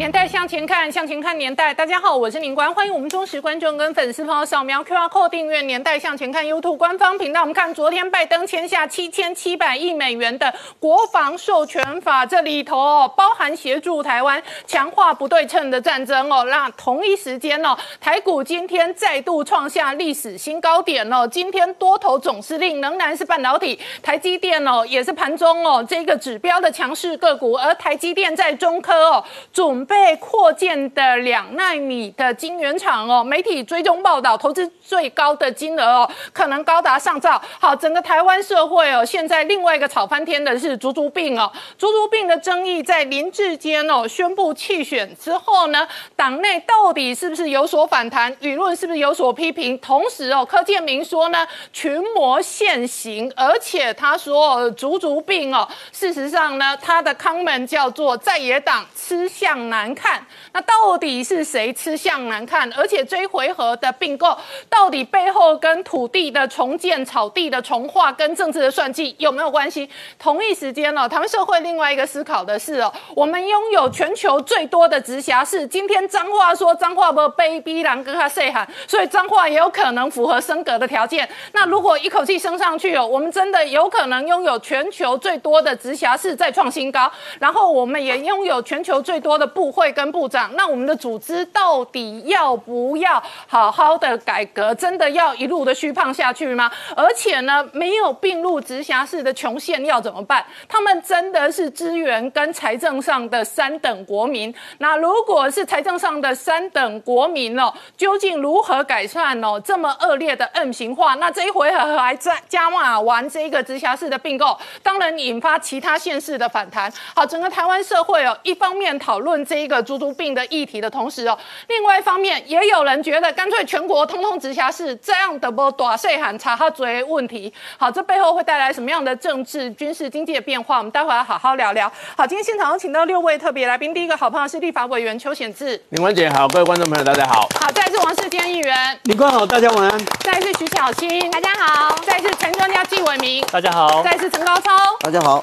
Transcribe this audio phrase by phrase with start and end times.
[0.00, 1.74] 年代向前看，向前看年代。
[1.74, 7.42] 大家好，我是宁官，欢迎我们忠实观众跟粉丝朋友扫描 QR Code 订阅《年代向前看》YouTube 官方频道。
[7.42, 16.44] 我们看昨天拜登签下七千七百亿美元的国防授权法，这里头哦包含协助台湾强化不对称的战争哦。
[16.44, 21.28] 那同一时间哦，台股今天再度创下历史新高点哦。
[21.28, 29.86] 今天多头总司令仍然是半导体，台积电哦也是盘中哦这个指标的强势个股，而台积电在中科哦准。
[29.90, 37.42] 被扩建的两纳米的晶圆厂哦，媒体追踪报道，投资最高的金额哦，可能高达上兆。
[37.58, 49.76] 好，整个台湾社会哦，现在另外一个炒翻天的是足足病哦，足足病的争议在林志坚哦宣布弃选之后呢，党内到底是不是有所反弹，舆论是不是有所批评？
[49.78, 59.79] 同时哦，柯建明说呢，群魔现形，而且他说足足病哦，事实上呢，他的康门叫做在野党吃相难。
[59.80, 62.70] 难看，那到底是谁吃相难看？
[62.74, 64.36] 而且追回合的并购，
[64.68, 69.88] 到底背后跟土地的重建、草地的重划跟政治的算计有没有关系？
[70.18, 75.66] 同一时间呢，台湾社会另外一个思考的是哦，我们拥有全球最多的直辖市。
[75.66, 81.26] 今天脏话说脏话不卑逼狼跟他 say 喊，所以脏话也有可能符合升格的条件。
[81.52, 89.69] 那如果一口气升上去哦，我们真的有可能拥有全球最多的直辖市再创新高，然后我们也拥有全球最多的部。
[89.70, 94.74] 会跟部长，那我们的组织到底要不要好好的改革？
[94.74, 96.70] 真的要一路的虚胖下去吗？
[96.96, 100.44] 而且呢，没有并入直辖市的穷县要怎么办？
[100.68, 104.54] 他们真的是资源跟财政上的三等国民。
[104.78, 111.14] 那如果是财政上的三等国民哦，究竟如何改善哦这么恶劣的 M 型化？
[111.16, 116.92] 那这一回合还在加码完这一个直辖市的并购，当然引发其他县市的反弹。
[117.14, 119.60] 好，整个台湾社会哦，一方面讨论这。
[119.60, 121.38] 一个猪猪病的议题的同时哦，
[121.68, 127.52] 另外一方面也有人觉得干脆全国通通直辖市这样的不短税喊查哈追问题。
[127.76, 130.78] 好，这背后会带来什么样的政治、军事、经济的变化？
[130.78, 131.92] 我们待会要好好聊聊。
[132.16, 137.46] 好，今天现场有请到六位特别来宾，第一个好朋友是立法委员邱显志，林文姐好，各位观众朋友大家好。
[137.60, 140.06] 好，再是王世坚议员，林官好，大家晚安。
[140.20, 141.94] 再是徐小青，大家好。
[142.06, 144.02] 再是陈专家纪伟明，大家好。
[144.02, 145.38] 再是陈高超，大家好。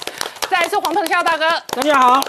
[0.49, 2.19] 再是黄腾孝大哥，大家好。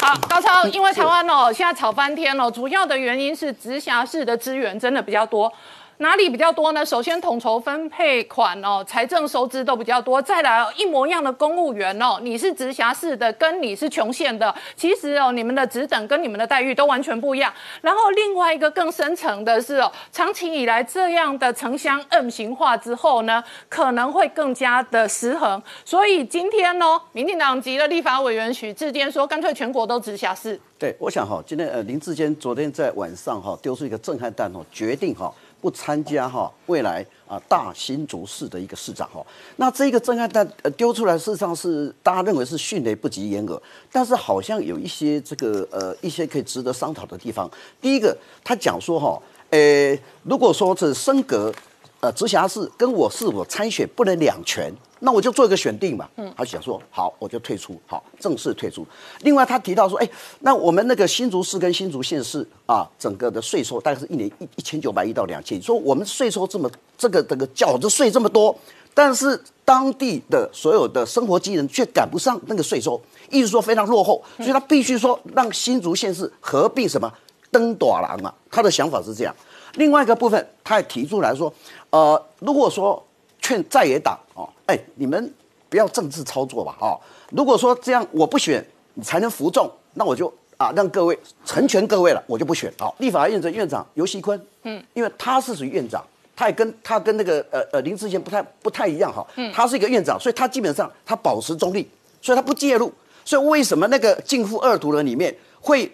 [0.00, 5.52] 好，高超，因为台湾哦，现在吵翻天哦，主要的原因是直辖市的资源真的比较多。
[6.00, 6.86] 哪里比较多呢？
[6.86, 10.22] 首先统筹分配款哦，财政收支都比较多。
[10.22, 17.52] 再来一模一样的公务员哦，你是直辖市的，跟你是穷县的，其实哦，你们的职等跟你们的待遇都完全不一样。
[17.80, 25.60] 然后另外一个更深层的是哦，长期以来这样的城乡 M 型化之后呢，可能会更加的失衡。
[25.84, 30.60] 所以今天呢，民进党籍的立法委员许志坚说，干脆全国都直辖市。
[30.78, 35.34] 对，我想哈，今天呃林志坚昨天在晚上哈丢出一个震撼弹哦，决定哈。
[35.60, 39.24] 不参加哈未来啊大新竹市的一个市长哈，
[39.56, 43.60] 那这个震撼弹呃丢出来，事实上是大家认为是迅雷不及掩耳，
[43.90, 47.50] 但是好像有一些这个呃一些可以值得商讨的地方。
[47.80, 49.20] 第一个，他讲说哈，
[49.50, 51.52] 呃如果说是升格
[52.00, 54.72] 呃直辖市跟我是否参选不能两全。
[55.00, 58.84] 那我就做一个选定嘛，嗯，他想说好，我就退出，好，正式退出。
[59.20, 60.10] 另外，他提到说，哎，
[60.40, 65.60] 那我们那个新竹市跟新竹县市啊，整个的税收大概是一年一一千九百亿到两千亿。
[65.60, 68.52] 说我们税收这么这个这个缴的税这么多，
[68.92, 77.08] 但是当地的所有的生活机能却赶不上那个税收，意思说非常落后，所以他必须说让新竹县市合并什么
[77.52, 78.34] 登短廊啊。
[78.50, 79.32] 他的想法是这样。
[79.74, 81.52] 另外一个部分，他也提出来说，
[81.90, 83.02] 呃，如果说。
[83.40, 85.32] 劝在野党哦，哎，你们
[85.70, 86.98] 不要政治操作吧，哦，
[87.30, 88.62] 如果说这样我不选，
[88.94, 92.70] 你才能服众，那我就啊让各位成全各位了，我就不选。
[92.78, 96.04] 好，立法院的院长尤锡坤，嗯，因为他是属于院长，
[96.36, 101.88] 他也跟他跟那个呃呃林志贤不太不太一样哈，嗯，他是一个院长，所以他基本上他保持中立，
[102.20, 102.92] 所以他不介入。
[103.24, 105.90] 所以为什么那个禁复二读的里面会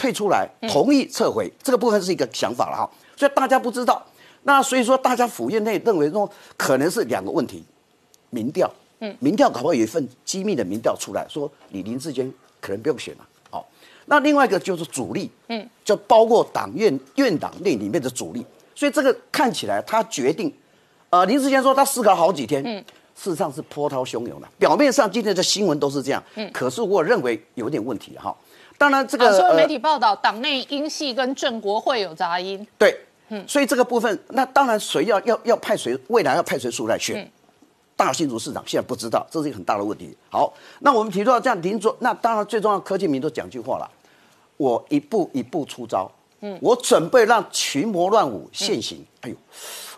[0.00, 4.02] 退出来，同意撤回这个部分是一个想法了哈，所以大家不知道。
[4.44, 6.26] 那所以说，大家府院内认为说，
[6.56, 7.62] 可能是两个问题，
[8.30, 12.32] 民调，嗯，民调搞不好有一份机密的民调出来说，你林志坚
[12.62, 13.68] 可能不用选了，好，
[14.06, 18.42] 那另外一个就是主力，嗯，就包括党院院党内里面的主力，
[18.74, 20.50] 所以这个看起来他决定，
[21.10, 22.82] 呃，林志坚说他思考好几天，嗯，
[23.14, 24.48] 事实上是波涛汹涌的。
[24.58, 28.34] 表面上今天的新闻都是这样，嗯，可是我认为有点问题哈。
[28.80, 32.98] 当然这个，所以媒体报道党内英系跟郑国会有杂音，对，
[33.28, 37.30] 嗯，所以这个部分，那当然谁要要要派谁，未来要派谁出来选，
[37.94, 40.16] 大新竹市长现在不知道，这是一个很大的问题。
[40.30, 43.86] 好，那我们提出到这样林卓，那当然最重要，柯建明都讲句话了，
[44.56, 46.10] 我一步一步出招，
[46.40, 49.04] 嗯，我准备让群魔乱舞现行。
[49.20, 49.36] 哎呦。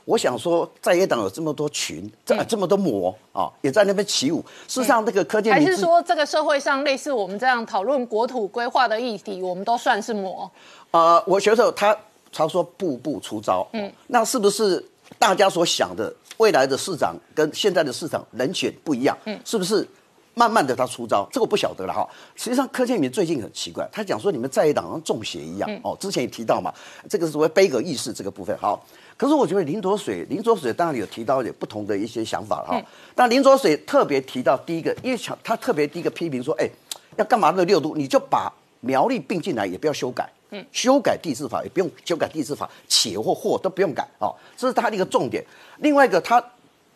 [0.04, 4.44] 我想说，在野党有这么多群，这这么多魔啊，也在那边起舞。
[4.66, 10.50] 事实上，这个柯建还是说，这个社会上类似我们这样讨论国土规划的议题，我们都算是魔。
[10.90, 11.96] 呃，我觉得他
[12.32, 14.84] 常说步步出招，嗯，那是不是
[15.18, 19.16] 大家所想的未来的市长跟现在的市长人选不一样？
[19.26, 19.86] 嗯，是不是
[20.34, 21.24] 慢慢的他出招？
[21.30, 22.08] 这个我不晓得了哈。
[22.34, 25.96] 实际上，柯建明最近很奇怪，他讲说你们在野党像中邪一样哦。
[26.00, 26.74] 之前也提到嘛，
[27.08, 28.56] 这个是所谓悲歌意识这个部分。
[28.58, 28.84] 好。
[29.22, 32.82] 可是我觉得林卓水，林卓水当然有提到有不同的一些想法哈。
[33.14, 36.68] 但林卓水特别提到第一个，因为他特别第一个批评说，哎，
[37.16, 45.44] 要干嘛那六都，你就把苗栗并进来，也不要修改，嗯，修改地质法也不用修改地质法，且或或都不用改哦，这是他的一个重点。
[45.78, 46.44] 另外一个，他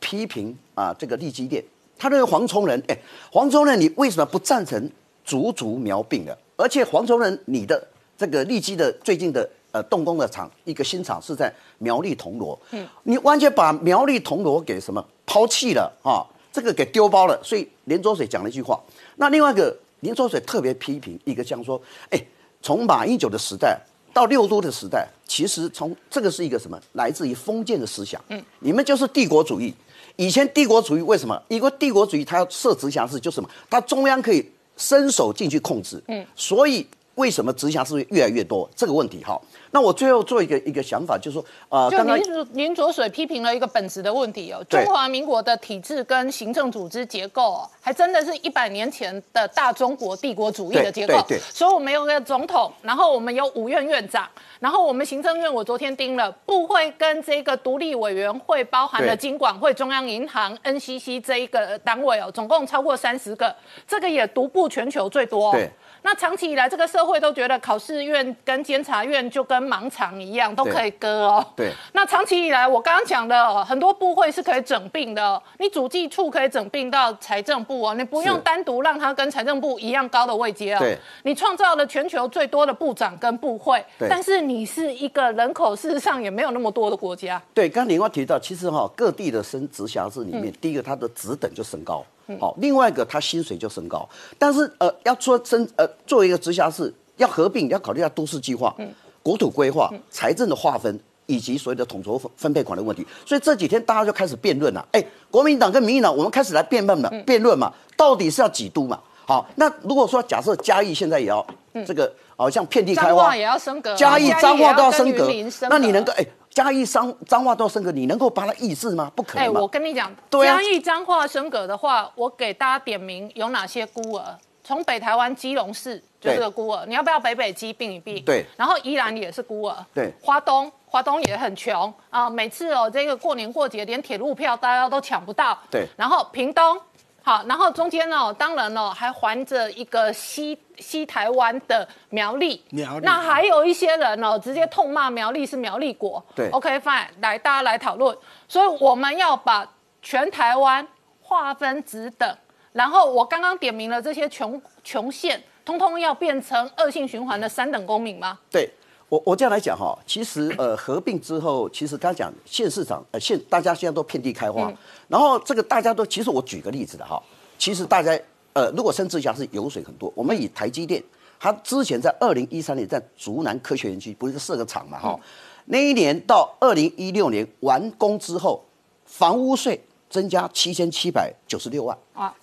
[0.00, 1.62] 批评啊这个立基店，
[1.96, 2.98] 他认为黄崇仁，哎，
[3.30, 4.90] 黄崇仁你为什么不赞成
[5.24, 6.36] 竹竹苗并的？
[6.56, 7.86] 而且黄崇仁你的
[8.18, 9.48] 这个立基的最近的。
[9.76, 16.24] 呃，动工的厂一个新厂是在苗栗铜锣，嗯，你完全把苗栗铜锣给什么抛弃了啊？
[16.50, 17.38] 这个给丢包了。
[17.44, 18.80] 所以林卓水讲了一句话。
[19.16, 21.78] 那另外一个林卓水特别批评一个这样说，
[22.08, 22.18] 哎，
[22.62, 23.78] 从马英九的时代
[24.14, 26.80] 到六都的时代，其实从这个是一个什么？
[26.94, 29.74] 来自于封建的思想，嗯，你们就是帝国主义。
[30.16, 31.38] 以前帝国主义为什么？
[31.48, 33.50] 一个帝国主义它要设直辖市，就什么？
[33.68, 36.86] 它中央可以伸手进去控制，嗯，所以。
[37.16, 38.68] 为什么直辖市越来越多？
[38.76, 39.40] 这个问题哈，
[39.70, 51.14] 那我最后做一个一个想法，就是说，呃，就您您左水批评了一个本质的问题哦，中华民国的体制跟行政组织结构哦，还真的是一百年前的大中国帝国主义的结构。
[51.26, 51.40] 对对。
[51.50, 54.28] 所以我们有个总统，然后我们有五院院长，
[54.60, 63.56] 然后我们行政院，我昨天盯了，部会跟这个独立委员会，包含了金管会、中央银行、NCC 这一个单位哦，总共超过三十个，
[63.88, 65.50] 这个也独步全球最多。
[65.52, 65.70] 对。
[66.06, 71.44] 那长期以来，这个社会都觉得考试院跟监察院就跟盲肠一样，都可以割哦。
[71.56, 71.72] 对。
[71.94, 80.78] 那长期以来，我刚刚讲的哦很多部会是可以整并的，你主计处可以整并到财政部哦，你不用单独让它跟财政部一样高的位阶哦。
[80.78, 80.96] 对。
[81.24, 87.42] 你创造了全球最多的部长跟部会，但是你是一个人口事实上也没有那么多的国家。
[87.52, 92.04] 对，刚刚林光提到，其实哈各地的升直辖市里面，第一个它的职等就升高。
[92.40, 94.08] 好，另外一个他薪水就升高，
[94.38, 98.74] 但是呃，要说升呃，作为一个直辖市要合并，要考虑下都市计划、
[99.22, 103.06] 国土规划、财政的划分以及所谓的统筹分配款的问题。
[103.24, 104.86] 所以这几天大家就开始辩论了。
[104.92, 109.00] 哎，国民党跟民进党，我们开始来辩论了，辩论嘛，到底是要几都嘛？
[109.24, 111.44] 好，那如果说假设嘉义现在也要
[111.86, 115.28] 这个，好像遍地开花，也要升格，嘉义彰化都要升格，
[115.68, 116.24] 那你能够哎？
[116.50, 119.12] 嘉义彰彰化都升格，你能够把它抑制吗？
[119.14, 119.44] 不可能。
[119.44, 124.24] 哎，我跟你讲，嘉义彰化升格的话，我给大家点名有哪些孤儿？
[124.64, 128.24] 从北台湾基隆市就是个孤儿，你要不要北北基并一并？
[128.24, 128.44] 对。
[128.56, 129.76] 然后宜兰也是孤儿。
[129.92, 130.10] 对。
[130.22, 135.58] 花东，花东也很穷啊，每次哦这个过年过节连铁路票大家都抢不到。
[135.70, 135.86] 对。
[135.96, 136.80] 然后屏东。
[137.26, 146.24] 好，然后中间呢，当然呢，还环着一个西西台湾的苗栗，苗栗，那还有一些人呢，直接痛骂苗栗是苗栗国。
[146.36, 148.16] 对，OK fine，来大家来讨论。
[148.46, 149.68] 所以我们要把
[150.00, 150.86] 全台湾
[151.20, 152.36] 划分直等，
[152.72, 158.38] 然后我刚刚点名了这些穷穷县，通通要变成恶性循环的三等公民吗？
[158.52, 158.70] 对。
[159.16, 164.70] 我我这样来讲哈，其实呃合并之后，其实刚讲县市长呃县大家现在都遍地开花，
[165.08, 167.22] 然后这个大家都其实我举个例子的哈，
[167.56, 168.18] 其实大家
[168.52, 171.02] 呃如果升直辖市油水很多，我们以台积电，
[171.40, 175.18] 它之前在二零一三年在竹南科学园区不是设个厂嘛哈，
[175.66, 178.62] 那一年到二零一六年完工之后，
[179.06, 182.34] 房屋税增加七千七百九十六万啊，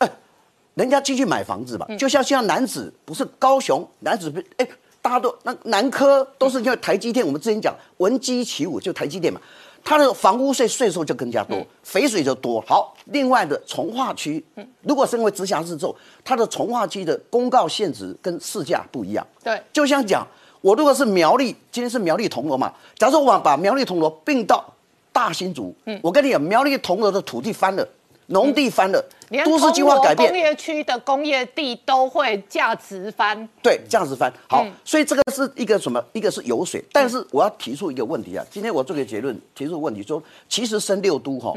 [0.74, 4.68] 人家进去买房子嘛，就像像男子不是高雄男子不哎。
[5.04, 9.40] 大家都那南科都是因为台积电，我们之前讲闻鸡起舞就台积电嘛，
[9.84, 12.62] 它的房屋税税收就更加多，肥水就多。
[12.62, 14.42] 好，另外的从化区，
[14.84, 15.94] 如果升为直辖市之后，
[16.24, 19.28] 它的从化区的公告限值跟市价不一样。
[19.44, 20.26] 对，就像讲
[20.62, 24.66] 我如果是苗栗，今天是苗栗铜锣嘛，假如我把苗栗铜锣并到
[25.12, 27.86] 大新竹，嗯，我跟你讲，苗栗铜锣的土地翻了。
[28.28, 29.04] 农地翻了，
[29.44, 33.48] 都市计划改变，工业区的工业地都会价值翻。
[33.62, 34.32] 对，价值翻。
[34.48, 36.04] 好，所以这个是一个什么？
[36.14, 36.84] 一个是油水。
[36.92, 41.54] 但是我要提出一个问题啊，今天我做个结论，提出问题说，其实升六都哈，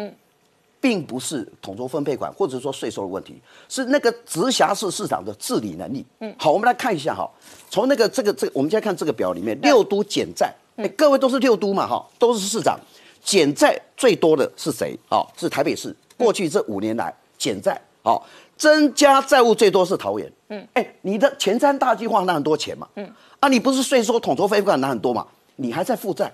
[0.80, 6.04] 并不是统筹分配款或者说税收的问题，是那个直辖市市长的治理能力。
[6.20, 7.28] 嗯，好，我们来看一下哈，
[7.70, 12.78] 从那个这个这个，我们现在看这个表里面，六都减债，哎，各位都是六都嘛哈，都是市长，
[13.22, 14.98] 减债最多的是谁？
[15.08, 15.94] 好，是台北市。
[16.16, 20.32] 过去这五年来减债，好，增加债务最多是桃园。
[20.48, 22.86] 嗯，哎，你的前瞻大计划拿很多钱嘛？
[22.94, 25.26] 嗯，啊，你不是税收统筹分配款拿很多嘛？
[25.56, 26.32] 你还在负债。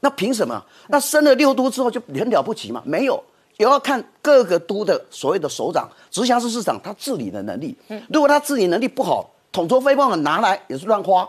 [0.00, 0.62] 那凭什么？
[0.88, 2.82] 那升了六都之后就很了不起嘛？
[2.84, 3.22] 没有，
[3.56, 7.74] 也要看各个都的所谓的首长、直辖市市长他治理的能力。
[7.88, 11.26] 嗯如果他治理能力不好，统筹非帮拿来也是乱花。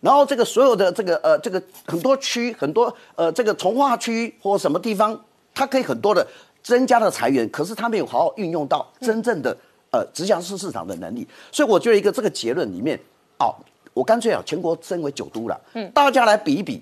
[0.00, 5.16] 然后这个所有的这个呃这个很多区很多呃这个从化区或什么地方，
[5.54, 6.26] 它可以很多的
[6.70, 9.56] 增加的裁员，可是他没有好好运用到真正的
[9.90, 11.26] 呃直辖市市场的能力。
[11.50, 12.96] 所以我觉得一个这个结论里面，
[13.40, 13.52] 哦，
[13.92, 16.80] 我干脆啊全国升为九都了，嗯，大家来比一比。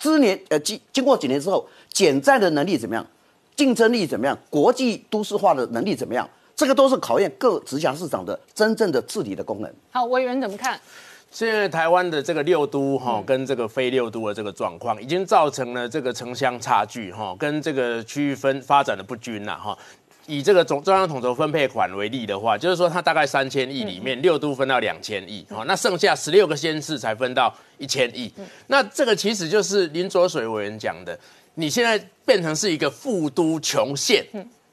[0.00, 3.06] 之年呃经经过几年之后，减债的能力怎么样？
[3.54, 4.36] 竞争力怎么样？
[4.50, 6.28] 国际都市化的能力怎么样？
[6.56, 9.72] 这个都是考验各直辖市长的真正的治理的功能。
[9.92, 10.80] 好，委员怎么看？
[11.30, 19.76] 现在台湾的这个六都哈，跟这个非六都的这个状况，已经造成了这个城乡差距哈，跟这个区域分发展的不均了哈。
[20.26, 28.32] 以这个总中央统筹分配款为例的话，就是说它大概三千亿里面，六都分到两千亿，好，那剩下十六个县市才分到一千亿。
[28.66, 31.18] 那这个其实就是林卓水委员讲的，
[31.54, 34.24] 你现在变成是一个富都穷县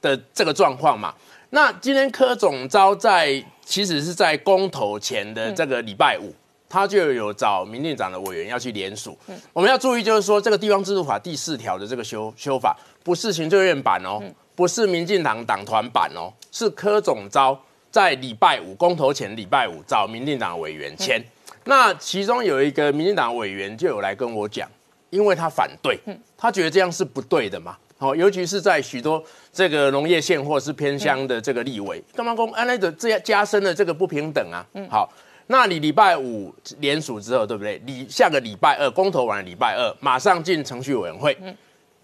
[0.01, 1.13] 的这个状况嘛？
[1.51, 6.33] 那今天柯总招在其实是在公投前的这个礼拜五，
[6.69, 9.17] 他就有找民进党的委员要去联署。
[9.53, 14.21] 我们要注意，就是说这个地方制度法第四条的这个修修法，不是行政院版哦。
[14.55, 17.55] 不是民进党党团版哦，是柯总招
[17.91, 21.23] 在礼拜五公投前礼拜五找民进党委员签。
[21.65, 24.67] 那其中有一个民进党委员就有来跟我讲，
[25.11, 25.99] 因为他反对，
[26.35, 27.77] 他觉得这样是不对的嘛。
[27.99, 34.65] 好，尤其是在许多这个农业县或是偏乡的这个立委，干嘛公安那个这样加深了这个不平等啊。
[34.89, 35.07] 好，
[35.47, 37.81] 那你礼拜五联署之后，对不对？
[37.85, 41.37] 你下个礼拜二公投完，礼拜二马上进程序委员会。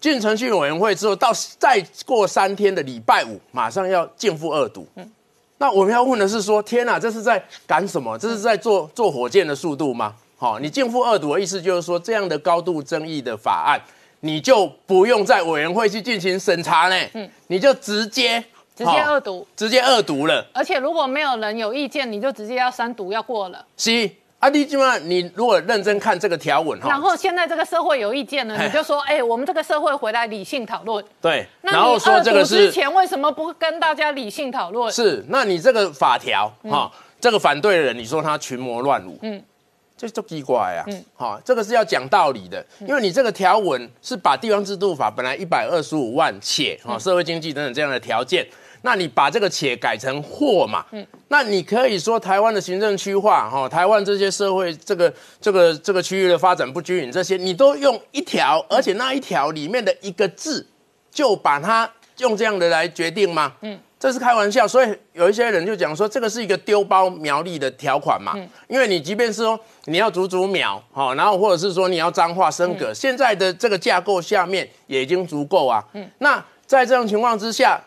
[0.00, 4.86] 进程序委员会之后，到再过三天的礼拜五，马上要进赴二读。
[4.96, 5.10] 嗯，
[5.56, 8.18] 那我们要问的是说，天哪，这是在赶什么？
[8.18, 10.14] 这是在做做火箭的速度吗？
[10.36, 13.80] 好，你进赴二读的意思就是说，这样的高度争议的法案，
[14.20, 16.96] 你就不用在委员会去进行审查呢？
[17.14, 18.44] 嗯，你就直接
[18.76, 20.44] 直接二读，直接二读了。
[20.52, 23.64] 而且如果没有人有意见，你就直接要三读要过了。
[23.76, 24.10] 是。
[24.40, 31.02] 啊弟，基本上你如果认真看这个条文哈，然后现在这个社会有意见了，你就说，哎，我们这个社会回来理性讨论。
[31.18, 34.92] 对，然后说这个是之前为什么不跟大家理性讨论？
[34.92, 39.42] 是，那你这个法条哈，这个反对的人，你说他群魔乱舞，嗯，
[39.96, 48.46] 这就奇怪啊，嗯，好，这个是要讲道理的，因为你这个条文是把地方制度法本来一百二十五万且哈社会经济等等这样的条件。
[48.86, 50.84] 那你把这个且改成或嘛？
[50.92, 55.10] 嗯，那你可以说台湾的行政区划，哈，台湾这些社会这个
[55.40, 60.66] 这个这个区域的发展不均匀，这些你都用一条，而且那一条里面的一个字，
[61.10, 63.54] 就把它用这样的来决定吗？
[63.62, 64.68] 嗯，这是开玩笑。
[64.68, 68.34] 所以有一些人就讲说，这个是一个丢包苗栗的条款嘛。
[68.36, 75.82] 嗯，因为你即便是说你要足足秒，哈，然后或者是说你要脏话升格，现在的这个架构下面也已经足够啊。
[75.94, 77.82] 嗯，那在这种情况之下。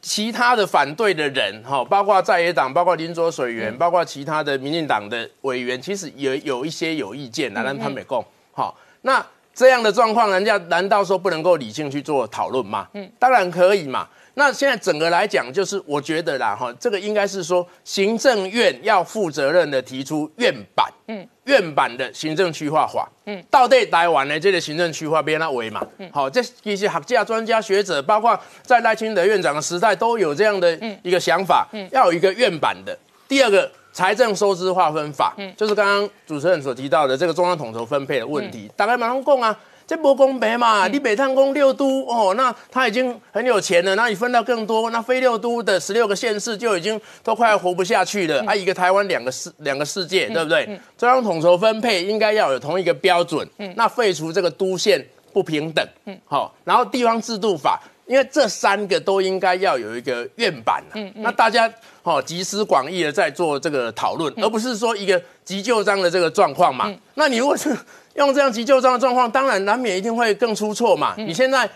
[0.00, 12.86] 其他的反对的人，哈，包括在野党，包括林卓水源，包括其他的民进党的委员，其实也有一些有意见的，但他没共，好，那这样的状况，人家难道说不能够理性去做讨论吗？
[12.94, 14.08] 嗯，当然可以嘛。
[14.38, 25.84] 那现在整个来讲，就是我觉得啦，哈，这个应该是说行政院要负责任的提出院版，嗯，院版的行政区划法，嗯，到底台湾的这个行政区划变那为嘛？
[25.98, 32.96] 嗯，好，这一些学家、专家学者，包括在赖清德院长的时代，都有这样的一个想法，嗯，要有一个院版的。
[33.26, 39.58] 第二个，财政收支划分法，嗯，就是刚刚主持人所提到的这个中央统筹分配的问题，大概马上讲啊。
[39.88, 40.86] 这不公平嘛？
[40.86, 48.44] 你北探公六都哦，那他已经很有钱了，那你分到更多，那非六都的十六个县市就已经都快要活不下去了。
[48.44, 50.78] 啊，一个台湾两个世两个世界，对不对？
[50.98, 53.48] 中央统筹分配应该要有同一个标准。
[53.56, 55.02] 嗯，那废除这个都县
[55.32, 55.82] 不平等。
[56.04, 60.84] 嗯，好，然后地方制度法，因为这三个都应该要有一个院版。
[60.92, 66.94] 嗯嗯，那大家好集思广益的在做这个讨论，而不是说一个急救章的这个状况嘛。
[67.14, 67.74] 那你如果是。
[68.18, 71.14] 用这样急救章的状况，当然难免一定会更出错嘛。
[71.16, 71.68] 你现在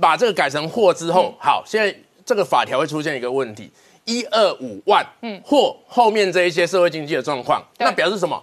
[0.00, 1.94] 把这个改成或之后，好，现在
[2.24, 3.70] 这个法条会出现一个问题：
[4.04, 8.42] 一二五万，嗯，或后面这一些社会经济的状况，那表示什么？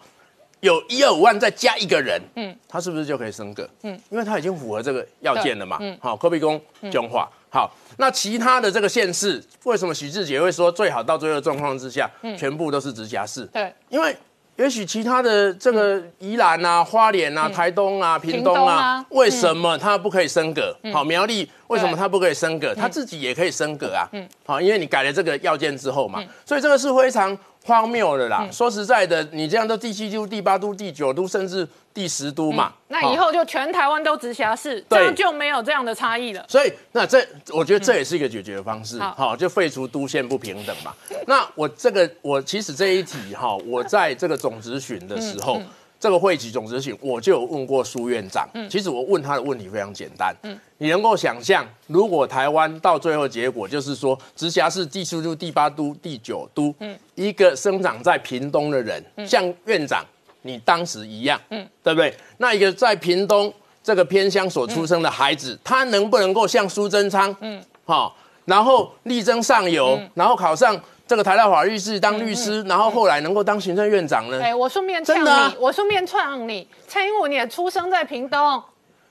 [0.62, 3.70] 有一二五万再加一个人，嗯，他是不是就可以升格？
[3.84, 5.78] 嗯，因为他已经符合这个要件了嘛。
[5.82, 7.30] 嗯，好，科比公讲话。
[7.50, 13.46] 好，那其他的这个县市，为什么许志杰会说最好到最后状况之下，嗯全部都是直辖市？
[13.48, 14.16] 对，因为
[14.58, 20.74] 也许其他的这个宜兰啊、花莲啊、台东啊、屏东啊啊，为什么它不可以升格？
[20.94, 22.74] 好，苗栗为什么它不可以升格？
[22.74, 24.08] 它自己也可以升格啊。
[24.46, 28.48] 好，因为你改了这个要件之后嘛，所以这个是非常荒谬的啦。
[28.52, 32.66] 说实在的，你这样都第七都、第八都、第九都，甚至第十都嘛。
[32.66, 36.46] 好那以后就全台湾都直辖市，这样就没有这样的差异了。
[36.48, 40.94] 所以，那这我觉得这也是一个解决方式，好好、就废除都县不平等嘛。
[41.26, 45.60] 那我这个，我其实这一题哈，我在这个总咨询的时候，
[46.06, 48.48] 这个会期总执行，我就有问过苏院长。
[48.54, 48.70] 嗯。
[48.70, 50.56] 其实我问他的问题非常简单，嗯。
[50.78, 56.96] 你能够想象，如果台湾到最后结果就是说，直辖市第七都、第八都、第九都，嗯。
[57.16, 60.06] 一个生长在屏东的人，像院长
[60.44, 61.68] 你当时一样，嗯。
[61.82, 62.16] 对不对？
[62.38, 74.40] 那一个在屏东这个偏乡所出生的孩子，他能不能够像苏贞昌，嗯，好、然后力争上游，然后考上这个台大法律系当律师，然后后来能够当行政院长呢？
[74.42, 78.64] 哎、我顺便呛你，啊我顺便呛你，蔡英文也出生在屏东，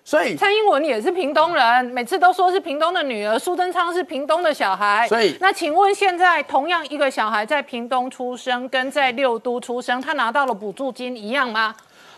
[0.04, 5.06] 所以蔡英文也是屏东人，每次都说是屏东的女儿，苏贞昌是屏东的小孩。
[5.08, 11.74] 所以那请问现在同样一个小孩在屏东出生，跟在六都出生，他拿到了补助金一样吗？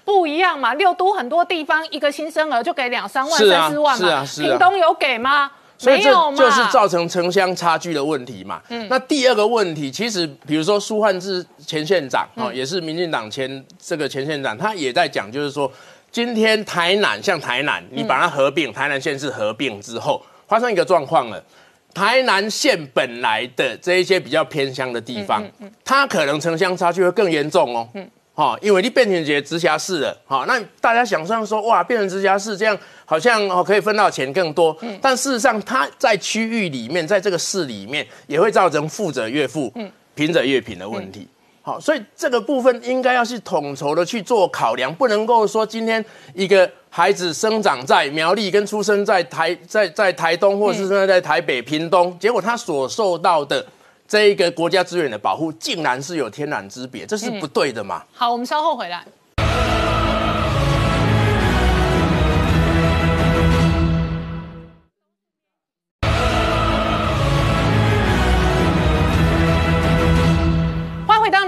[0.07, 5.51] 不一样嘛，六都很多地方一个新生儿就给两三万、啊三四万嘛，是啊是啊屏东有给吗？
[5.79, 8.63] 所以这就是造成城乡差距的问题嘛。
[8.89, 15.71] 那第二个问题，其实比如说苏焕智前县长哦，也是民进党前这个前县长，他也在讲，就是说
[16.11, 21.43] 今天台南像台南，你把它合并，台南县市合并之后，发生一个状况了。
[21.95, 25.43] 台南县本来的这一些比较偏乡的地方，
[25.83, 27.89] 它可能城乡差距会更严重哦。
[28.37, 39.73] 好、因为你变成一个直辖市了，哈、那大家想象说，哇，变成直辖市这样，好像哦可以分到钱更多，嗯但事实上，它在区域里面，在这个市里面，也会造成富者越富，
[40.15, 41.27] 贫者越贫的问题。
[41.63, 53.67] 好，所以这个部分应该要去统筹的去做考量，不能够说今天一个孩子生长在苗栗，跟出生在台在在台东，或者是生长在台北、屏东，结果他所受到的
[54.09, 58.05] 这一个国家资源的保护，竟然是有天壤之别，这是不对的嘛。
[58.13, 59.05] 好，我们稍后回来。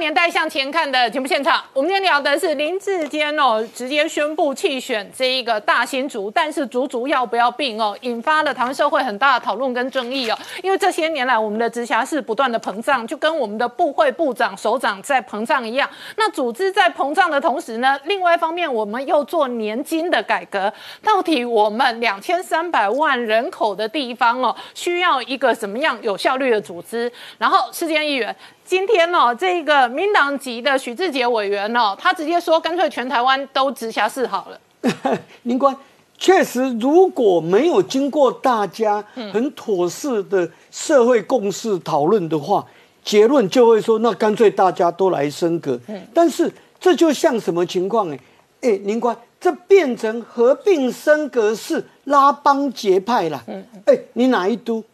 [0.08, 10.38] 年代向前看》的节目现场，我们今天聊的是林志坚哦，直接宣布弃选这一个大新竹，但是竹竹要不要并哦，引发了台湾社会很大的讨论跟争议哦。
[10.62, 15.86] 因为这些年来，我们的直辖市不断的膨胀，就跟我们的部会部长、首长在膨胀一样。
[16.16, 20.72] 那组织在膨胀的同时呢，另外一方面，我们又做年金的改革。
[21.02, 27.12] 到底我们两千三百万人口的地方哦，需要一个什么样有效率的组织？
[27.36, 28.34] 然后，世坚议员。
[28.68, 35.18] 今天哦，这个民党籍的许志杰委员哦，他直接说，干脆全台湾都直辖市好了。
[35.44, 35.74] 林官，
[36.18, 39.02] 确实，如果没有经过大家
[39.32, 42.62] 很妥适的社会共识讨论的话，
[43.02, 45.80] 结论就会说，那干脆大家都来升格。
[46.12, 48.10] 但是这就像什么情况？
[48.10, 48.16] 呢
[48.60, 53.42] 哎，林官，这变成合并升格是拉帮结派了。
[53.86, 54.84] 哎，你哪一都？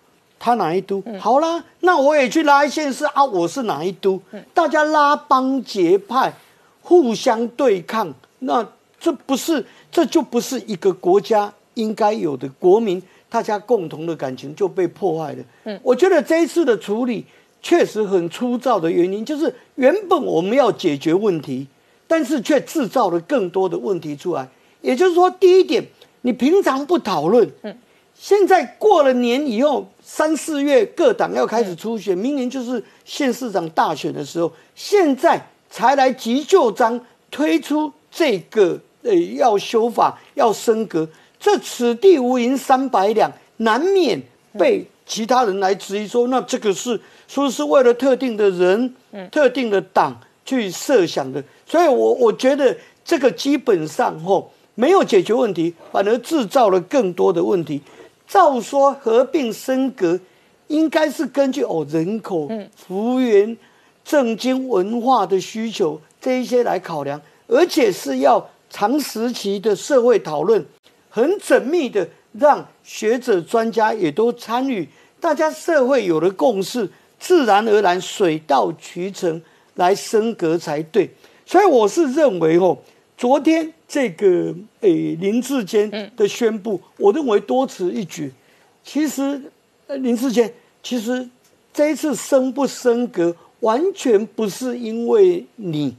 [0.45, 1.03] 他哪一都？
[1.19, 3.25] 好啦，那我也去拉一县市啊！
[3.25, 4.21] 我是哪一都？
[4.53, 6.31] 大家拉帮结派，
[6.83, 8.67] 互相对抗，那
[9.01, 15.39] 这不是这就不是一个国家应该有的国民，大家共同的感情就被破坏了。
[15.65, 17.25] 嗯，我觉得这一次的处理
[17.63, 21.67] 确实很粗糙的原因，就是原本我们要解决问题，
[22.07, 24.47] 但是却制造了更多的问题出来。
[24.83, 25.83] 也就是说，第一点，
[26.21, 27.75] 你平常不讨论，嗯，
[28.27, 36.99] 现在过了年以后，三四月各党要开始初选，明年就是县市长大选的时候，现在才来急救章
[37.31, 41.07] 推出这个呃要修法要升格，
[41.39, 44.19] 这此地无银三百两，难免
[44.59, 48.95] 被其他人来质疑说，那这个是说是为了特定的人、
[49.31, 57.83] 特定的党去设想的，所以我我觉得这个基本上吼没有解决问题，反而制造了更多的问题。
[58.27, 60.19] 照说合并升格，
[60.69, 63.57] 应该是根据哦人口、幅员、
[64.05, 70.65] 政经文化的需求这一些来考量，而且是要长时期的社会讨论，
[71.09, 74.89] 很缜密的让学者专家也都参与，
[75.21, 79.41] 大家社会有了共识，自然而然水到渠成
[79.75, 81.09] 来升格才对。
[81.47, 82.77] 所以我是认为哦，
[83.17, 88.33] 昨天这个诶林志坚的宣布，我认为多此一举。
[88.83, 89.41] 其实
[89.87, 91.29] 呃，林志坚，其实
[91.73, 95.95] 这一次升不升格，完全不是因为你，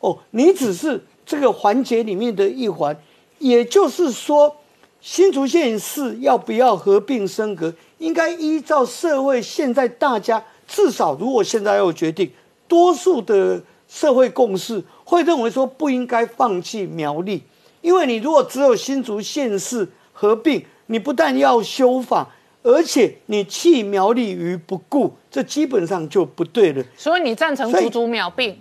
[0.00, 2.96] 哦，你只是这个环节里面的一环。
[3.38, 4.54] 也就是说，
[5.00, 12.30] 新竹县市要不要合并升格，应该依照社会现在大家至少，如果现在要决定，
[12.66, 17.42] 多数的社会共识会认为说不应该放弃苗栗，
[17.80, 22.28] 因为你如果只有新竹县市合并，你不但要修法。
[22.62, 26.84] 而且你弃苗栗于不顾，这基本上就不对了。
[26.94, 28.54] 所以你赞成竹竹苗并？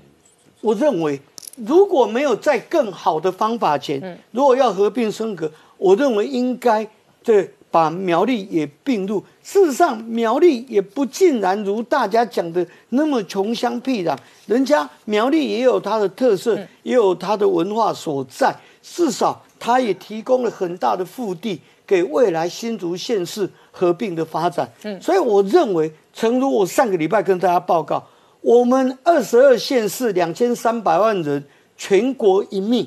[0.62, 1.20] 我认为
[1.58, 6.88] 如果没有在更好的方法前，如果要合并升格，我认为应该
[7.22, 9.24] 对把苗栗也并入。
[9.44, 18.56] 事实上，苗栗也不尽然如大家讲的那么穷乡僻壤，人家苗栗也有它的特色，也有它的文化所在。
[18.82, 21.62] 至少它也提供了很大的腹地。
[21.88, 28.06] 给未来新竹县市合并的发展，嗯，所以我认为，诚如我上个礼拜跟大家报告，
[28.42, 31.42] 我们二十二县市两千三百万人，
[31.78, 32.86] 全国一命，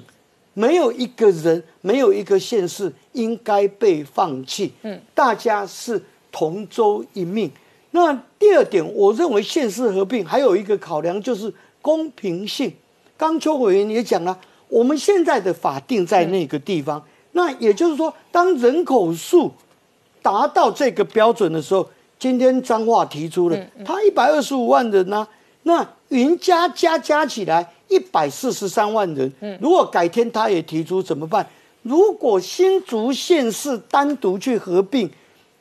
[0.60, 7.50] 没有一个人，没有一个县市应该被放弃，嗯，大家是同舟一命。
[7.92, 12.70] 那第二点，我认为县市合并还有一个考量就是公平性。
[13.16, 17.02] 刚邱委员也讲了，我们现在的法定在那个地方。
[17.32, 19.50] 那也就是说，当人口数
[20.20, 25.26] 达到这个标准的时候，今天彰化提出了，他一百二十五万人呢，
[25.62, 29.30] 那云加加加起来一百四十三万人。
[29.40, 31.46] 嗯如果改天他也提出怎么办？
[31.82, 35.10] 如果新竹县市单独去合并，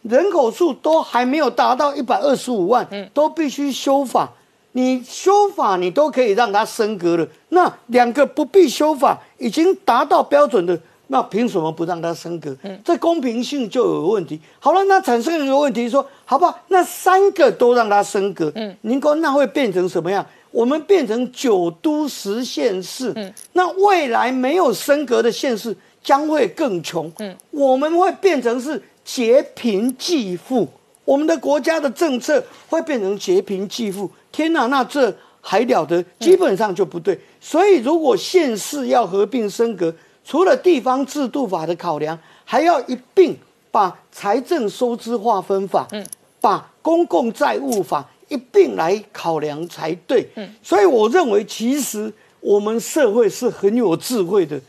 [0.03, 4.29] 人口数都还没有达到一百二十五万，嗯都必须修法。
[4.73, 7.27] 你修法，你都可以让它升格了。
[7.49, 10.79] 那两个不必修法，已经达到标准的。
[11.07, 12.55] 那凭什么不让它升格？
[12.61, 14.39] 嗯这公平性就有问题。
[14.59, 16.59] 好了，那产生一个问题，说好不好？
[16.67, 20.23] 那三个都让它升格，嗯，您说那会变成什么样？
[20.51, 30.67] 我们变成九都十县市，嗯，那未来没有升格的县市将会更穷，嗯，我们会变成是劫贫济富，
[31.05, 34.09] 我们的国家的政策会变成劫贫济富。
[34.31, 36.03] 天哪，那这还了得？
[36.19, 37.19] 基本上就不对。
[37.41, 43.35] 所以，如果县市要合并升格，除了地方制度法的考量，还要一并
[43.71, 46.05] 把财政收支划分法，嗯，
[46.39, 50.25] 把公共债务法一并来考量才对。
[50.35, 54.59] 嗯，所以我认为，其实我们社会是很有智慧的。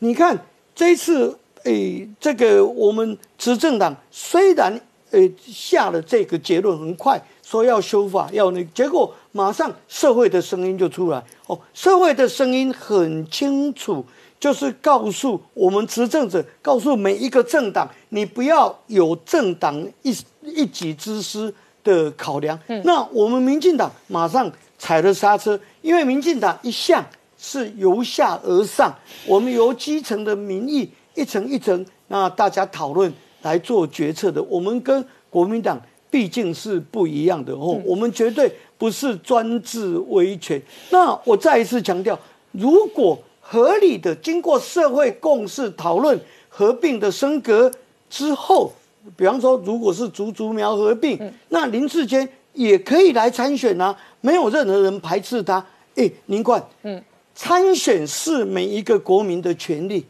[0.00, 0.36] 你看
[0.74, 4.80] 这一次，诶，这个我们执政党虽然
[5.12, 11.22] 诶下了这个结论，很快说要修法，要那结果马上社会的声音就出来。
[11.46, 14.04] 哦，社会的声音很清楚。
[14.40, 21.52] 就是告诉我们执政者，告诉每一个政党，你不要有政党一一己之私
[21.82, 22.58] 的考量。
[22.84, 27.04] 那我们民进党马上踩了刹车，因为民进党一向
[27.38, 28.94] 是由下而上，
[29.26, 33.12] 我们由基层的民意一层一层，那大家讨论
[33.42, 34.42] 来做决策的。
[34.42, 40.60] 我们跟国民党毕竟是不一样的哦，我们绝对不是专制威权。
[40.90, 42.18] 那我再一次强调，
[42.52, 47.70] 如果合理的，经过社会共识讨论合并的升格
[48.08, 48.72] 之后，
[49.16, 55.64] 比方说，如果是竹竹苗合并，那林志坚也可以来参选啊，没有任何人排斥他。
[55.96, 57.02] 哎，您冠，嗯，
[57.34, 60.04] 参选是每一个国民的权利，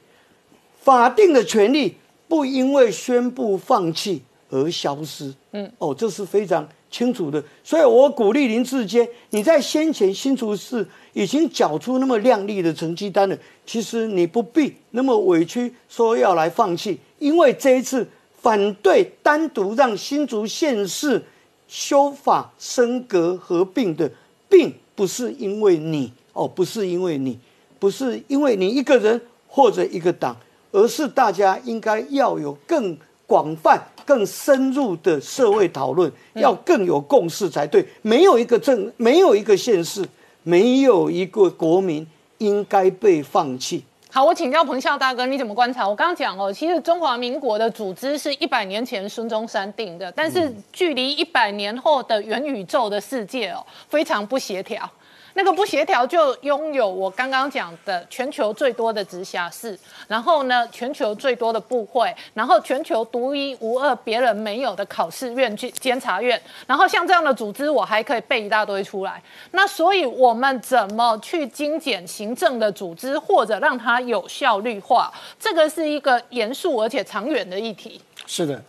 [0.81, 1.97] 法定的权利
[2.29, 5.33] 不因为宣布放弃而消失。
[5.53, 10.87] 嗯，哦，这是非常清楚的，所以我鼓励林志坚，你在先前新竹市。
[11.13, 18.09] 已经缴出那么亮丽的成绩单了，其实你不必那么委屈，说要来放弃，因为这一次
[18.43, 21.23] 反对单独让新竹县市
[21.69, 24.11] 修法升格合并的，
[24.49, 27.39] 并不是因为你哦，不是因为你，
[27.79, 30.37] 不是因为你一个人或者一个党，
[30.73, 37.87] 而是大家应该要有更广泛、更深入的社会讨论，要更有共识才对。
[38.03, 40.07] 没有一个政，没有一个县市。
[40.43, 42.07] 没有一个国民
[42.39, 43.85] 应该被放弃。
[44.13, 45.89] 好，我请教彭笑大哥，你怎么观察？
[45.89, 54.91] 我刚刚讲哦，其实中华民国的组织是一百年前孙中山定的，但是距离一百年后的元宇宙的世界哦，非常不协调。
[55.35, 69.23] 那个不协调就拥有我刚刚讲的全球最多的直辖市，然后呢，全球最多的部会，然后全球独一无二、别人没有的考试院、去监察院，然后像这样的组织，我还可以背一大堆出来。
[69.53, 75.13] 那所以，我们怎么去精简行政的组织，或者让它有效率化？
[75.39, 78.01] 这个是一个严肃而且长远的议题。
[78.27, 78.63] 是的，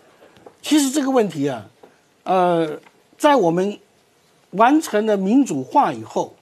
[0.61, 1.65] 其实这个问题啊，
[2.23, 2.79] 呃，
[3.17, 3.77] 在我们
[4.51, 6.33] 完成了民主化以后，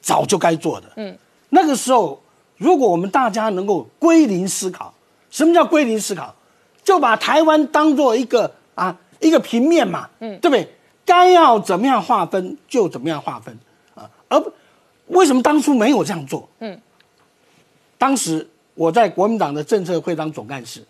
[0.00, 0.86] 早就该做的。
[0.96, 1.16] 嗯，
[1.50, 2.20] 那个时候，
[2.56, 4.92] 如果我们大家能够归零思考，
[5.30, 6.34] 什么叫归零思考？
[6.82, 10.74] 就把台湾当做一个啊一个平面嘛，嗯，对不对？
[11.04, 13.58] 该要怎么样划分就怎么样划分
[13.94, 14.42] 啊，而
[15.08, 16.48] 为什么当初没有这样做？
[16.60, 16.80] 嗯，
[17.96, 20.84] 当时我在国民党的政策会当总干事，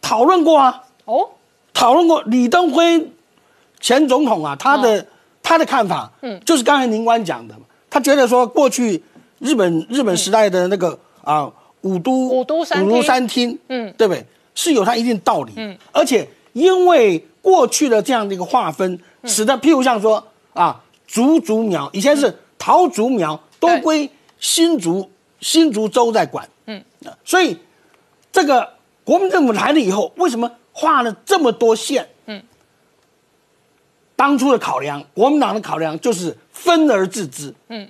[0.00, 0.82] 讨论过啊。
[1.06, 1.28] 哦，
[1.74, 3.12] 讨论过李登辉
[3.78, 5.06] 前总统啊，他的
[5.42, 7.54] 他的看法，嗯，就是刚才宁官讲的，
[7.94, 9.00] 他觉得说过去
[9.38, 11.48] 日本日本时代的那个啊
[11.82, 14.26] 五都五都三五都三厅，嗯，对不对？
[14.52, 25.08] 是有它一定道理，嗯，而且因为过去的这样的一个划分，使得譬如像说啊竹竹苗以前是桃竹苗都归新竹
[25.40, 26.82] 新竹州在管，嗯，
[27.24, 27.56] 所以
[28.32, 28.70] 这个
[29.04, 30.50] 国民政府来了以后，为什么？
[30.72, 32.42] 画了这么多线，嗯，
[34.16, 37.86] 当初的考量，国民党的考量就是分而治之，嗯，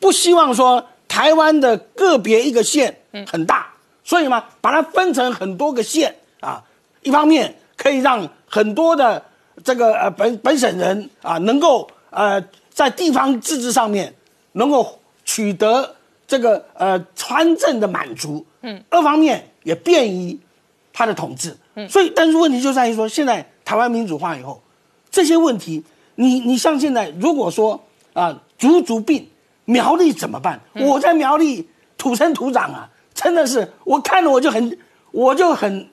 [0.00, 2.96] 不希望说台湾的个别一个县
[3.26, 3.66] 很大，
[4.02, 6.64] 所以嘛，把它分成很多个县啊，
[7.02, 9.22] 一方面可以让很多的
[9.62, 14.14] 这个呃本本省人啊能够呃在地方自治上面
[14.52, 15.94] 能够取得
[16.26, 20.38] 这个呃参政的满足，嗯，二方面也便于
[20.92, 21.56] 他的统治。
[21.74, 21.88] 嗯。
[21.88, 24.62] 所以，但是问题就在于说，现在台湾民主化以后，
[25.10, 27.83] 这些问题，你你像现在，如果说
[28.14, 29.28] 啊，足足病
[29.66, 30.58] 苗栗怎么办？
[30.72, 34.78] 我在苗栗土生土长啊，真的是我看了我就很
[35.10, 35.86] 我就很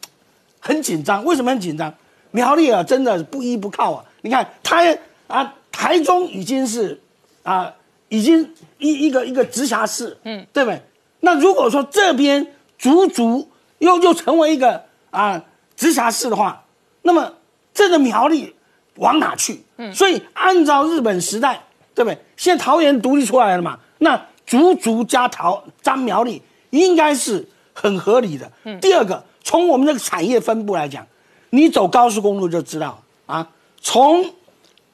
[0.59, 1.25] 很紧张。
[1.25, 1.93] 为什么很紧张？
[2.31, 4.05] 苗栗啊，真的不依不靠啊！
[4.21, 4.81] 你看他
[5.27, 6.97] 啊，台中已经是
[7.43, 7.73] 啊，
[8.07, 10.81] 已经一一个一个直辖市，嗯，对不对？
[11.19, 12.47] 那如果说这边
[12.79, 15.43] 足足又又成为一个啊。
[15.73, 16.63] 直辖市的话，
[17.01, 17.33] 那么
[17.73, 18.53] 这个苗栗
[18.97, 19.63] 往哪去？
[19.77, 22.17] 嗯，所以按照日本时代，对不对？
[22.37, 28.51] 现在桃园独立出来了嘛，那竹竹加桃张苗栗应该是很合理的。
[28.63, 31.05] 嗯，第二个，从我们这个产业分布来讲，
[31.49, 33.47] 你走高速公路就知道啊，
[33.81, 34.33] 从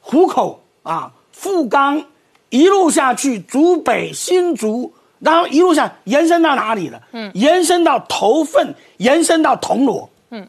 [0.00, 2.04] 湖口啊、富冈
[2.50, 7.02] 一路下去，竹北、新竹，然后一路上延伸到哪里了？
[7.12, 10.08] 嗯，延伸到头份，延伸到铜锣。
[10.30, 10.46] 嗯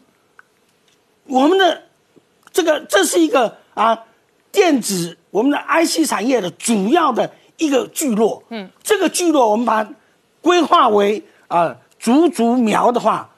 [1.26, 1.84] 我们的
[2.52, 4.06] 这个这是一个啊，
[4.52, 8.42] 电子我们的 IC 产业的主要的一个聚落。
[8.50, 9.90] 嗯，这个聚落我们把它
[10.42, 13.30] 规划为啊竹竹苗的话，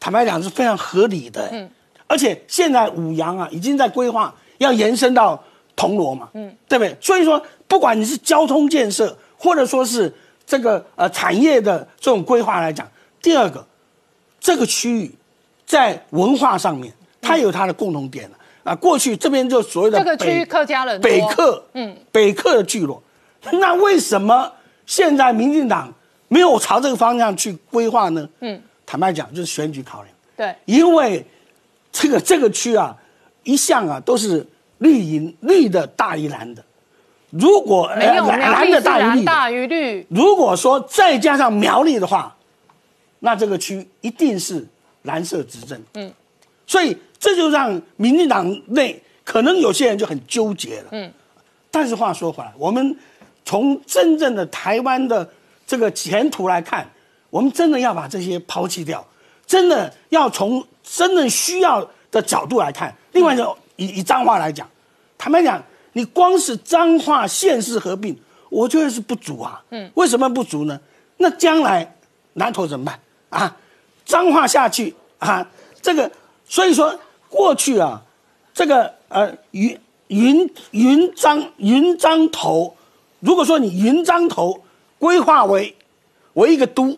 [0.00, 1.48] 坦白讲是非常合理的。
[1.52, 1.70] 嗯，
[2.06, 5.42] 而且现在五羊啊已经在规划要延伸到
[5.74, 6.28] 铜锣嘛。
[6.34, 6.96] 嗯，对不对？
[7.00, 10.14] 所以说，不管你是交通建设，或者说是
[10.46, 12.88] 这个呃产业的这种规划来讲，
[13.22, 13.66] 第二个
[14.40, 15.14] 这个区域
[15.64, 16.92] 在文化上面。
[17.18, 18.35] 它有它的共同点了
[18.66, 18.74] 啊！
[18.74, 23.00] 过去这边就所谓的这个区域客家人北客，嗯，北客的聚落。
[23.52, 24.52] 那为什么
[24.84, 25.94] 现在民进党
[26.26, 28.28] 没有朝这个方向去规划呢？
[28.40, 30.12] 嗯，坦白讲就是选举考量。
[30.36, 31.24] 对，因为
[31.92, 32.96] 这个这个区啊，
[33.44, 34.44] 一向啊都是
[34.78, 36.64] 绿营绿的大于蓝的。
[37.30, 42.36] 如果没有蓝的大于绿，如果说再加上苗栗的话，
[43.20, 44.66] 那这个区一定是
[45.02, 45.80] 蓝色执政。
[45.94, 46.12] 嗯，
[46.66, 46.96] 所以。
[47.18, 50.88] 这就让民进党内可能有些人就很纠结了。
[50.92, 51.12] 嗯，
[51.70, 52.96] 但是话说回来，我们
[53.44, 55.28] 从真正的台湾的
[55.66, 56.88] 这个前途来看，
[57.30, 59.04] 我们真的要把这些抛弃掉，
[59.46, 62.94] 真的要从真正需要的角度来看。
[63.12, 64.68] 另外，就以以脏话来讲，
[65.18, 65.62] 坦白讲，
[65.94, 68.16] 你光是脏话县市合并，
[68.50, 69.60] 我觉得是不足啊。
[69.70, 70.78] 嗯，为什么不足呢？
[71.16, 71.96] 那将来
[72.34, 73.00] 南投怎么办
[73.30, 73.56] 啊？
[74.04, 75.44] 脏话下去啊，
[75.82, 76.08] 这个
[76.46, 76.96] 所以说。
[77.36, 78.02] 过去啊，
[78.54, 82.74] 这个呃云云云漳云漳头，
[83.20, 84.62] 如果说你云漳头
[84.98, 85.76] 规划为
[86.32, 86.96] 为一个都，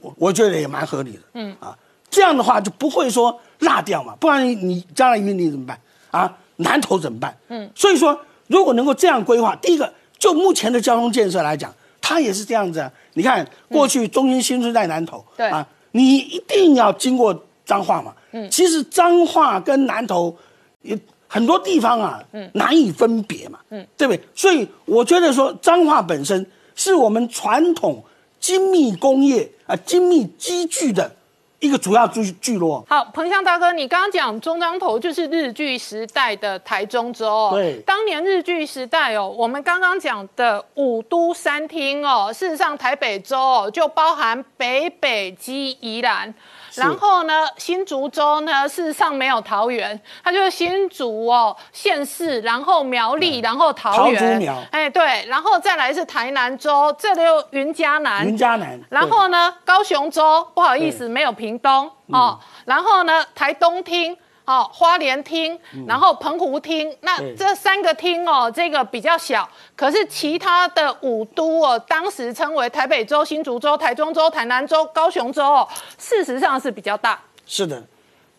[0.00, 1.20] 我我觉得也蛮合理的。
[1.32, 1.76] 嗯啊，
[2.10, 6.36] 这样的话就不会说落掉嘛，不然你你将来云林怎么办啊？
[6.56, 7.36] 南投怎么办？
[7.48, 12.92] 嗯，所以说如果能够这样规划，第一个就目前的交通建设来讲，它也是这样子啊。
[13.14, 18.14] 你看过去中心新村在南投，对啊，你一定要经过彰化嘛。
[18.50, 20.36] 其实彰化跟南投，
[20.82, 20.96] 有
[21.28, 22.22] 很多地方啊，
[22.54, 24.22] 难以分别嘛，嗯对不对？
[24.34, 26.44] 所以我觉得说彰化本身
[26.74, 28.02] 是我们传统
[28.38, 31.10] 精密工业啊、精密机具的
[31.58, 32.84] 一个主要聚聚落。
[32.88, 37.50] 好，彭香大哥，你刚刚讲中彰投就是日据时代的台中州哦。
[37.52, 46.32] 对当年日据时代哦，我们刚刚讲的五都三厅哦，事实上台北州哦就包含北北基宜兰。
[46.76, 54.62] 然后呢，新竹州呢，事实上没有桃园，它就是新竹哦县市，然后苗栗，然后桃园，桃苗。
[54.70, 61.08] 哎对，然后再来是台南州，这里有云嘉南，云嘉南，然后呢，高雄州不好意思，对。
[61.08, 62.38] 没有屏东哦。
[62.64, 64.16] 然后呢，台东厅。
[64.46, 67.34] 哦，花莲厅，然后澎湖厅，那对。
[67.36, 77.20] 这三个厅哦，这个比较小，可是其他的五都哦，当时称为台北州、新竹州、台中州、台南州、高雄州哦，事实上是比较大。
[77.44, 77.82] 是的，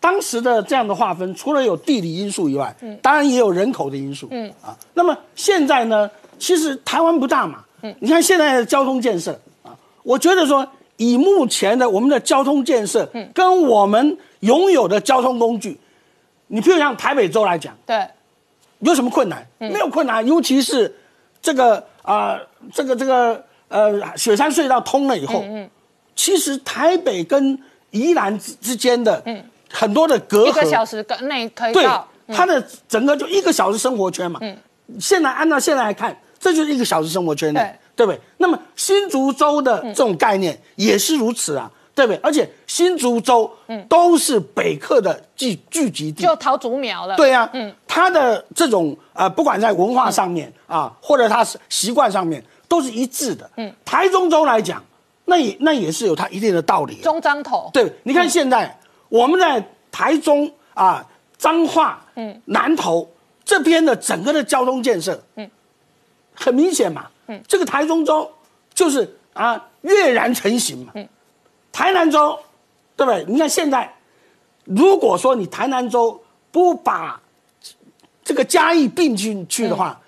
[0.00, 2.98] 当时的这样的划分，除了有地理因素以外，嗯。
[3.02, 4.26] 当然也有人口的因素。
[4.30, 4.50] 嗯。
[4.62, 10.66] 啊，那么现在呢，其实台湾不大嘛，嗯，你看现在的交通建设啊，我觉得说
[10.96, 15.78] 以目前的我们的交通建设，嗯，跟我们拥有的交通工具，
[16.48, 18.06] 你譬如像台北州来讲，对，
[18.80, 19.46] 有什么困难？
[19.58, 20.94] 没有困难，尤其是
[21.40, 22.38] 这个啊、
[22.74, 25.44] 这个这个呃，雪山隧道通了以后，
[26.16, 27.58] 其实台北跟
[27.90, 29.22] 宜兰之之间的
[29.70, 32.08] 很多的隔阂一个小阂，时内可以对到。
[32.28, 34.38] 它的整个就一个小时生活圈嘛。
[35.00, 38.06] 现在按照现在来看，这就是一个小时生活圈内，对。
[38.06, 38.20] 不对？
[38.36, 42.20] 那么新竹州的这种概念也是如此啊，对不对？
[42.22, 43.50] 而且新竹州
[43.88, 47.16] 都是北客的聚聚集地，就桃竹苗了。
[47.16, 53.50] 对呀、嗯，他的这种呃，不管在文化上面、啊，或者他是习惯上面，都是一致的。
[53.56, 54.80] 嗯，台中州来讲，
[55.24, 57.02] 那也那也是有它一定的道理、啊。
[57.02, 57.68] 中彰头。
[57.72, 61.04] 对，你看现在、我们在台中啊、
[61.36, 63.10] 彰化、嗯、南投
[63.44, 65.50] 这边的整个的交通建设，嗯，
[66.32, 68.30] 很明显嘛，嗯，这个台中州
[68.72, 71.08] 就是啊跃然成型嘛，嗯，
[71.78, 72.36] 台南州，
[72.96, 73.24] 对不对？
[73.28, 73.88] 你看现在，
[74.64, 77.20] 如果说你台南州不把
[78.24, 80.00] 这个嘉义并进去的话，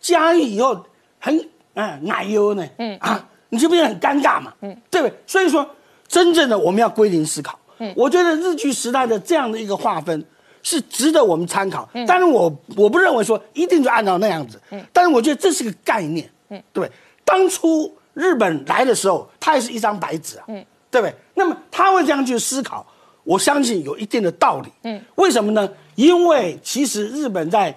[0.00, 0.86] 嘉义以后
[1.18, 5.14] 很嗯奶油呢，嗯啊，你就变得很尴尬嘛，嗯，对不对？
[5.26, 5.68] 所以说，
[6.06, 7.58] 真正的我们要归零思考。
[7.76, 10.24] 嗯，我觉得日据时代的这样的一个划分
[10.62, 11.86] 是值得我们参考。
[11.92, 14.58] 嗯，但是我我不认为说一定就按照那样子。
[14.70, 16.26] 嗯，但是我觉得这是个概念。
[16.48, 16.90] 嗯，对？
[17.22, 20.44] 当初日本来的时候，它也是一张白纸啊。
[20.48, 21.14] 嗯，对不对？
[21.34, 22.86] 那么他会这样去思考，
[23.24, 24.68] 我相信有一定的道理。
[24.84, 25.68] 嗯，为什么呢？
[25.94, 27.74] 因为其实日本在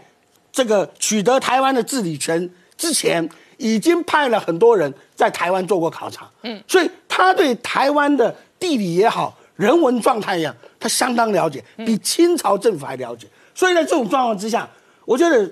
[0.51, 6.29] 这个取得台湾的治理权之前，已经派了很多人在台湾做过考察。
[6.43, 13.27] 嗯，所以他对台湾的地理也好、人文状态也好，他相当了解，比清朝政府还了解。
[13.53, 14.69] 所以在这种状况之下，
[15.05, 15.51] 我觉得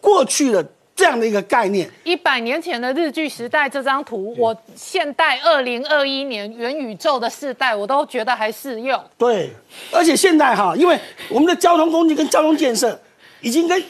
[0.00, 0.64] 过去的
[0.98, 9.00] 这样的一个概念，一百年前的日据时代这张图，我现代二零二一年元宇宙的世代，我都觉得还适用。
[9.16, 9.52] 对，
[9.92, 13.00] 而且现在哈，因为我们的交通工具跟交通建设
[13.40, 13.80] 已经跟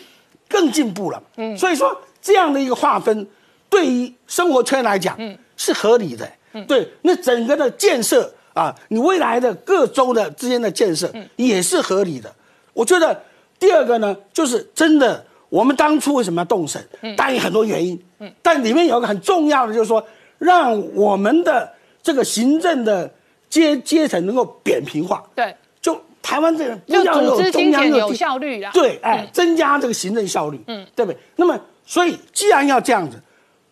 [0.51, 3.27] 更进步了，嗯，所以说这样的一个划分，
[3.71, 12.31] 对于生活圈来讲，嗯，是合理的，嗯，对，那整个的建设啊，你未来的各州的之间的建设也是合理的。
[12.75, 13.18] 我觉得
[13.59, 16.87] 第二个呢，就是真的，我们当初为什么要动审？
[17.17, 20.05] 当然有很多原因，嗯，但里面有一个很重要的，就是说，
[20.39, 23.11] 让我们的这个行政的
[23.49, 28.71] 阶阶层能够扁平化，对，就台湾这个不要组织中央有效率啦。
[28.73, 31.19] 对，哎，增加这个行政效率，嗯，对不对？
[31.37, 33.19] 那么，所以既然要这样子，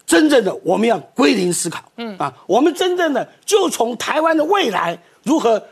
[0.07, 2.17] 真正的我们要归零思考，嗯。
[2.17, 5.62] 啊，我们真正的就从台湾的未来如何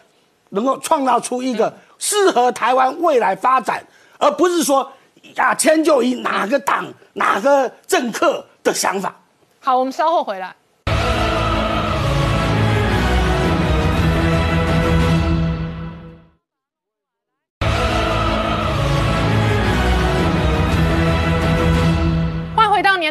[0.51, 3.83] 能够创造出一个适合台湾未来发展，
[4.19, 4.93] 而不是说
[5.37, 9.15] 啊迁就于哪个党、哪个政客的想法。
[9.61, 10.55] 好，我们稍后回来。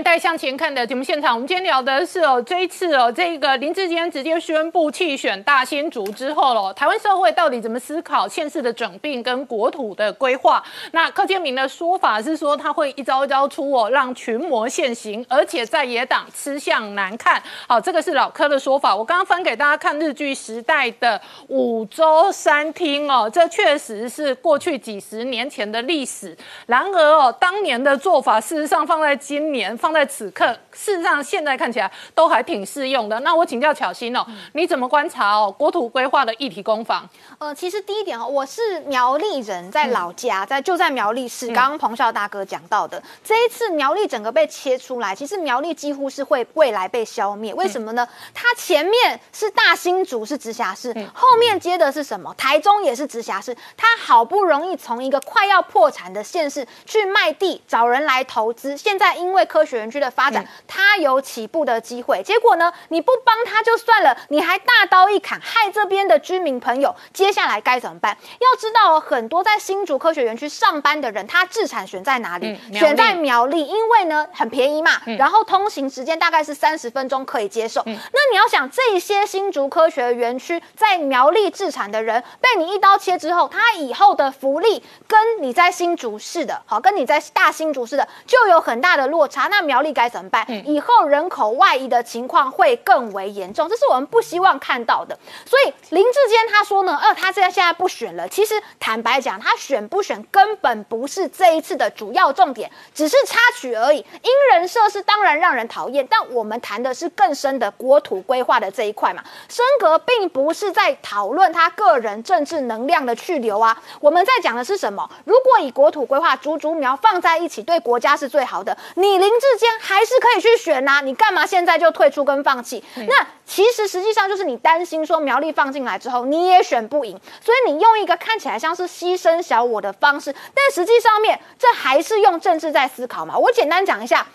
[0.05, 10.61] 欢迎回到年代向前看的节目现场，我们今天聊的是哦，这一次哦，这个林志坚直接宣布弃选大新竹之后喽，台湾社会到底怎么思考现世的整并跟国土的规划？
[10.91, 17.41] 那柯建明的说法是说，他会一招一招出哦，让群魔现形，而且在野党吃相难看。
[17.67, 18.93] 好，这个是老柯的说法。
[18.93, 26.37] 我刚刚翻给大家看日剧时代的五洲三厅哦，这确实是过去几十年前的历史。
[26.65, 33.19] 然而哦，当年的做法，事实上放在今年，放在此此刻，事实上现在看起来都还挺适用的。
[33.19, 37.05] 那我请教巧心哦，你怎么观察哦国土规划的议题攻防？
[37.39, 41.47] 呃，其实第一点哦，我是苗栗人，在老家，在就在苗栗市。
[41.47, 47.53] 刚刚彭少大哥讲到的，这一次苗栗整个被切出来，其实苗栗几乎是会未来被消灭。
[47.53, 48.07] 为什么呢？
[48.33, 52.33] 它前面是大新竹是直辖市，后面接的是什么？
[52.35, 53.53] 台中也是直辖市。
[53.75, 58.77] 它好不容易从一个快要破产的县市去卖地，找人来投资。
[58.77, 62.23] 现在因为科学园区的发展，它有起步的机会。
[62.23, 66.95] 结果呢，你不帮他就算了，你还大刀一砍，害这边的居民朋友。
[67.11, 68.17] 接下来该怎么办？
[68.39, 72.57] 要知道，很多在新竹科学园区上班的人，他自产选在哪里？
[72.73, 77.81] 选在苗栗，因为呢很便宜嘛，然后通行时间大概是三十分钟可以接受。
[77.85, 89.47] 那你要想，这些新竹科学园区在苗栗自产的人，被你一刀切之后，他以后的福利跟你在新竹市的，好，跟你在大新竹市的就有很大的落差。
[89.47, 90.45] 那苗栗该怎么办？
[90.65, 95.17] 以后人口外移的情况会更为严重，这是我们不希望看到的。
[95.45, 98.27] 所以林志坚他说呢，呃，他这现在不选了。
[98.27, 103.97] 其实坦白讲，他选不选根本不是这一次的主要重点，只是插曲而已。
[103.97, 109.23] 因人设是当然让人讨厌，但我们谈的是更深的国土规划的这一块嘛。
[109.49, 115.09] 升格并不是在讨论他个人政治能量的去留啊，我们在讲的是什么？
[115.25, 120.99] 如果以国土规划竹竹苗放在一起，对国家是最好的，你林志坚还是可以去选呐。
[121.01, 122.83] 你干嘛现在就退出跟放弃？
[123.07, 133.37] 那其实实际上就是你担心说苗栗放进来之后你也选不赢，所以你用一个看起来像是牺牲小我的方式，但实际上面这还是用政治在思考嘛。
[133.37, 134.27] 我简单讲一下，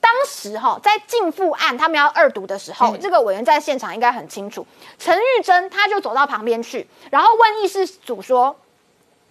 [0.00, 4.66] 当时哈在禁复案他们要二读的时候，这个委员在现场应该很清楚，
[4.98, 8.56] 陈玉珍他就走到旁边去，然后问议事组说。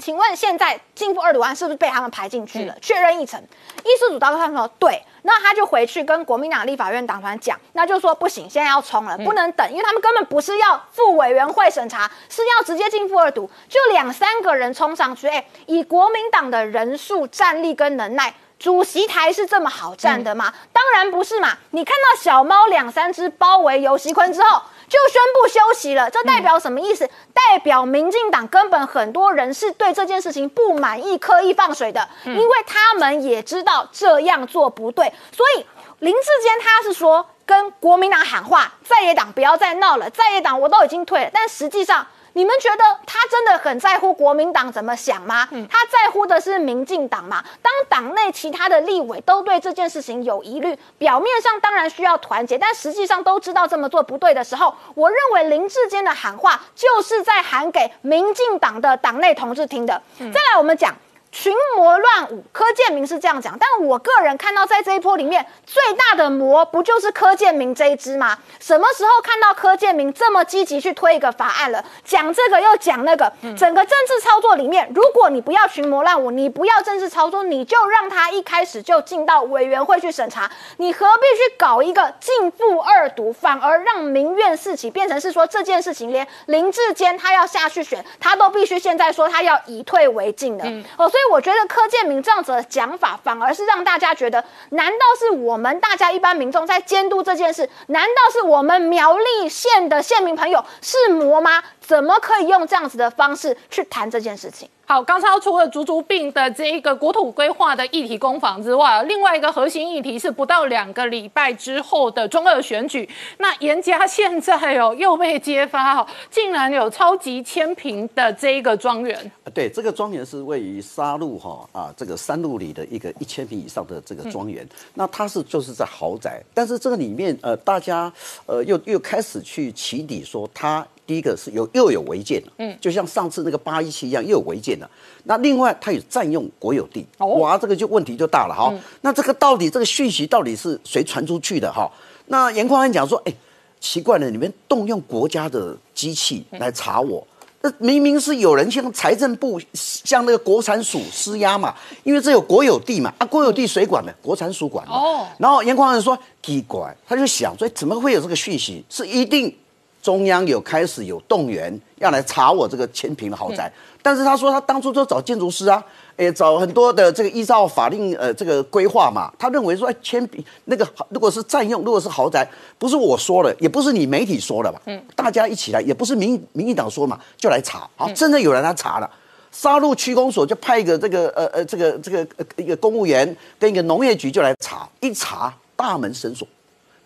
[0.02, 2.76] 请问现在进复二读案是不是被他们排进去了？
[2.82, 3.40] 确认议程，
[3.84, 20.52] 议事组当时说对，那他就回去跟国民党立法院党团讲，那就说不行，现在要冲了，不能等，因为他们根本不是要副委员会审查，是要直接进复二读，就两三个人冲上去，哎，以国民党的人数、战力跟能耐，主席台是这么好站的吗？
[20.74, 21.58] 当然不是嘛！
[21.70, 24.62] 你看到小猫两三只包围游锡坤之后。
[24.92, 27.10] 就宣布休息了，这代表什么意思？
[27.34, 35.66] 代表民进党根本很多人是对这件事情不满意，刻意放水的，因为他们也知道这样做不对，所以
[36.00, 42.06] 林志坚他是说跟国民党喊话，在野党不要再闹了，在野党我都已经退了，但实际上。
[42.34, 45.48] 你们觉得他真的很在乎国民党怎么想吗？
[45.70, 47.44] 他在乎的是民进党吗？
[47.62, 60.02] 当党内其他的立委都对这件事情有疑虑，表面上当然需要团结，但实际上都知道这么做不对的时候，我认为林志坚的喊话就是在喊给民进党的党内同志听的。
[60.18, 60.96] 再来，我们讲。
[61.32, 68.38] 群魔乱舞，柯建明是这样讲，但我个人看到在这一波里面最大的魔不就是柯建明这一支吗？
[68.60, 71.82] 什么时候看到柯建明这么积极去推一个法案了？
[72.04, 90.66] 讲这个又讲那个，整个政治操作里面，如果你不要群魔乱舞，你不要政治操作，你就让他一开始就进到委员会去审查，你何必去搞一个进步二读，反而让民怨四起，变成是说这件事情连林志坚他要下去选，他都必须现在说他要以退为进的
[90.98, 91.21] 哦，所以。
[91.22, 97.70] 所以我觉得柯建明这样子的讲法，反而是让大家觉得，难道是我们大家一般民众在监督这件事？
[97.88, 101.62] 难道是我们苗栗县的县民朋友是魔吗？
[101.80, 104.68] 怎么可以用这样子的方式去谈这件事情？
[104.92, 113.08] 好，刚超除了足足病的这一个国土规划的议题攻防之外，另外一个核心议题是不到两个礼拜之后的中二选举。
[113.38, 119.32] 那严家现在哦又被揭发哦，竟然有超级千平的这一个庄园。
[119.54, 124.68] 对，这个庄园是位于沙鹿哈啊这个山路里的一个一千平以上的这个庄园。
[124.96, 128.12] 那它是就是在豪宅，但是这个里面呃大家
[128.46, 130.86] 呃又又开始去起底说它。
[131.12, 134.90] 第一个是有又有违建嗯，就像上次那个八一七一样，又有违建了。
[135.26, 138.74] 那另外，它也占用国有地，哇，这个就问题就大了哈。
[139.02, 141.92] 那这个到底这个讯息到底是谁传出去的哈？
[142.28, 143.34] 那严宽安讲说，哎，
[143.82, 147.28] 奇怪了，你们动用国家的机器来查我，
[147.60, 154.14] 那明明是有人向财政部向那个国产署施压嘛，因为这有国有地嘛，啊，国有地谁管呢？
[154.22, 154.94] 国产署管的。
[154.94, 155.28] 哦。
[155.38, 158.86] 然后严宽安说奇怪，他就想说，怎么会有这个讯息？
[158.90, 159.54] 是一定。
[160.02, 163.72] 中央有开始有动员要来查我这个千平的豪宅，
[164.02, 165.84] 但是他说他当初就找建筑师啊，
[166.18, 172.50] 哎，找很多的这个依照法令呃这个规划嘛，他认为说哎千平那个如果是占用，如果是豪宅，
[172.80, 174.82] 不是我说了，也不是你媒体说的吧？
[174.86, 179.10] 嗯，大家一起来，也不是民民进党说嘛，就来查，好，真的有人来查了，
[179.52, 185.54] 沙鹿区公所就派一个这个呃呃这个这个一个公务员跟一个农业局就来查，一查。
[185.74, 186.48] 大门深锁。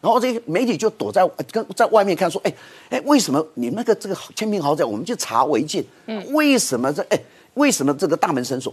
[0.06, 2.54] 然后这些媒体就躲在跟在外面看，说，哎
[2.92, 7.20] 哎，为什么你那个这个千平豪宅，我们去查违建，嗯，为什么这哎
[7.56, 8.72] 为什么这个大门深锁？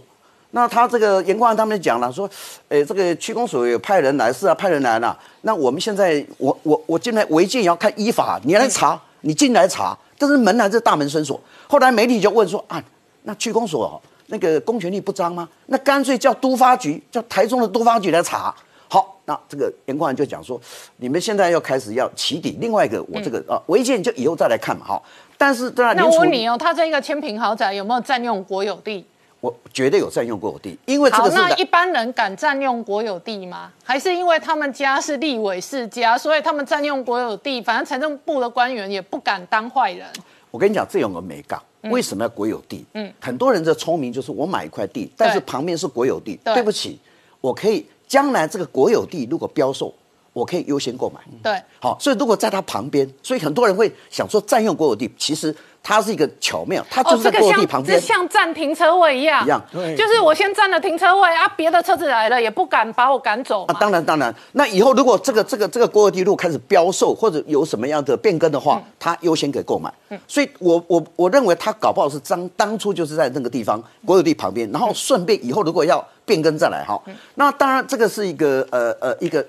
[0.51, 2.29] 那他这个严光他们讲了，说，
[2.69, 5.17] 哎，这个区公所有派人来，是啊，派人来了。
[5.41, 11.41] 那我们现在，我我我进来违建也要看依法，你来查，你进来查，但是门还是大门深锁。
[11.67, 12.79] 后来媒体就问说，啊，
[13.23, 15.49] 那区公所那个公权力不彰吗？
[15.65, 18.53] 那干脆叫都发局，叫台中的都发局来查。
[18.93, 20.61] 好，那这个严光就讲说，
[20.97, 25.01] 你们现在要开始要起底，另外一个我这个啊违建就以后再来看嘛，哈。
[25.35, 29.03] 但是当然，那我问你哦，他这个千平豪宅有没有占用国有地？
[29.39, 31.35] 我绝对有占用国有地，因为这个是。
[31.35, 33.71] 那一般人敢占用国有地吗？
[33.83, 40.05] 还是因为他们家是立委世家，所以他们占用国有地，反正财政部的官员也不敢当坏人。
[40.51, 42.85] 我跟你讲，这有个美感，为什么要国有地？
[42.93, 46.99] 嗯，很多人的聪明就是我买一块地，但是旁边是国有地，对不起，
[47.41, 47.83] 我可以
[48.13, 49.91] 将来这个国有地如果标售，
[50.33, 51.19] 我可以优先购买。
[51.41, 55.55] 对，好，所以如果在它旁边，所以很多人会想说占用国有地，其实。
[55.83, 59.61] 它是一个巧妙，它就是在落地旁边，像占停车位一样，一样，
[59.97, 63.65] 就是我先占了停车位啊，别的车子来了也不敢把我赶走。
[63.65, 69.93] 啊，当然当然，那以后如果这个这个这个国有地路开始标售或者有什么样的变更的话，它优先给购买。
[70.07, 76.97] 嗯，所以我我我认为它搞不好是当当初就是在那个地方国有地旁边，然后顺便以后如果要变更再来哈，
[77.35, 79.45] 那当然这个是一个呃呃一个。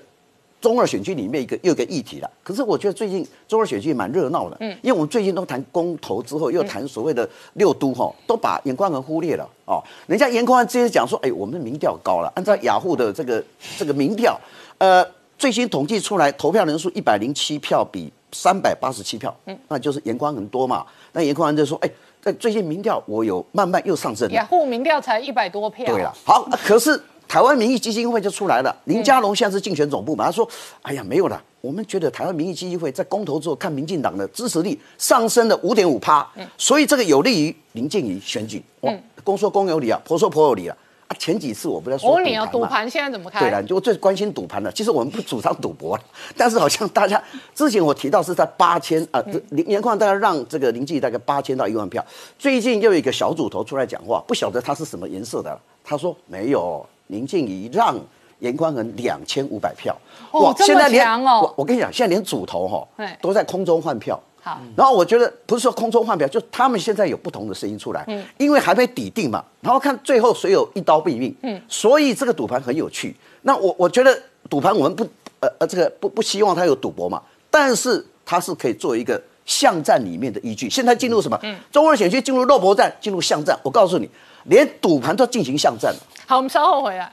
[0.65, 9.79] 中二选区里面一个又一个议题了，可是我觉得最近中二选区蛮热闹的，嗯，因为我们最近都谈公投之后，又谈所谓的六都哈，都把严宽恒忽略了哦。
[10.07, 13.43] 人家严宽恒直接讲说，哎，我们的民调高了，按照雅虎的这个
[13.77, 14.35] 这个民调，
[14.79, 15.05] 呃，
[15.37, 20.83] 最新统计出来投票人数一百零七票比三百八十七票，嗯，那就是严宽恒多嘛。
[21.11, 21.89] 那严宽恒就说，哎，
[22.19, 26.99] 在最近民调我有慢慢又上升，雅虎民调才一百多票，对了，好，可是。
[27.27, 30.47] 台湾民意基金会就出来了，林佳龙现在是竞选总部嘛，他说
[30.83, 38.63] ：“哎呀，没有了，我们觉得台湾民意基金会在公投之后，看民进党的支持率上升了五点五趴，所以这个有利于林静怡选举。
[38.81, 40.77] 哇，公说公有理啊，婆说婆有理啊。
[41.07, 43.39] 啊，前几次我不在说赌盘赌盘现在怎么看？
[43.39, 44.71] 对了，就最关心赌盘了。
[44.71, 45.99] 其实我们不主张赌博，
[46.35, 47.21] 但是好像大家
[47.53, 52.03] 之前我提到是在八千啊，林年况大概让这个林静怡大概八千到一万票，
[52.39, 57.95] 最近又有一个小组头出来讲话，不晓得他是什么颜色的，他说没有。”林静怡让
[58.39, 59.95] 严宽恒两千五百票，
[60.31, 62.87] 哇，现在连我我跟你讲，现在连主头哈
[63.21, 64.19] 都在空中换票。
[64.41, 73.15] 好，然后我觉得不是说空中换票，就他们现在有不同的声音出来，嗯，因为还没抵定嘛，然后看最后谁有一刀毙命，嗯，所以这个赌盘很有趣。
[73.41, 74.15] 那我我觉得
[74.47, 75.03] 赌盘我们不
[75.39, 80.69] 呃呃这个不不希望它有赌博嘛，但是它是可以做一个巷战里面的依据。
[80.69, 81.39] 现在进入什么？
[81.41, 83.57] 嗯，中二选区进入肉搏战，进入巷战。
[83.63, 84.07] 我告诉你，
[84.45, 85.99] 连赌盘都进行巷战了。
[86.27, 87.11] 好，我们稍后回来。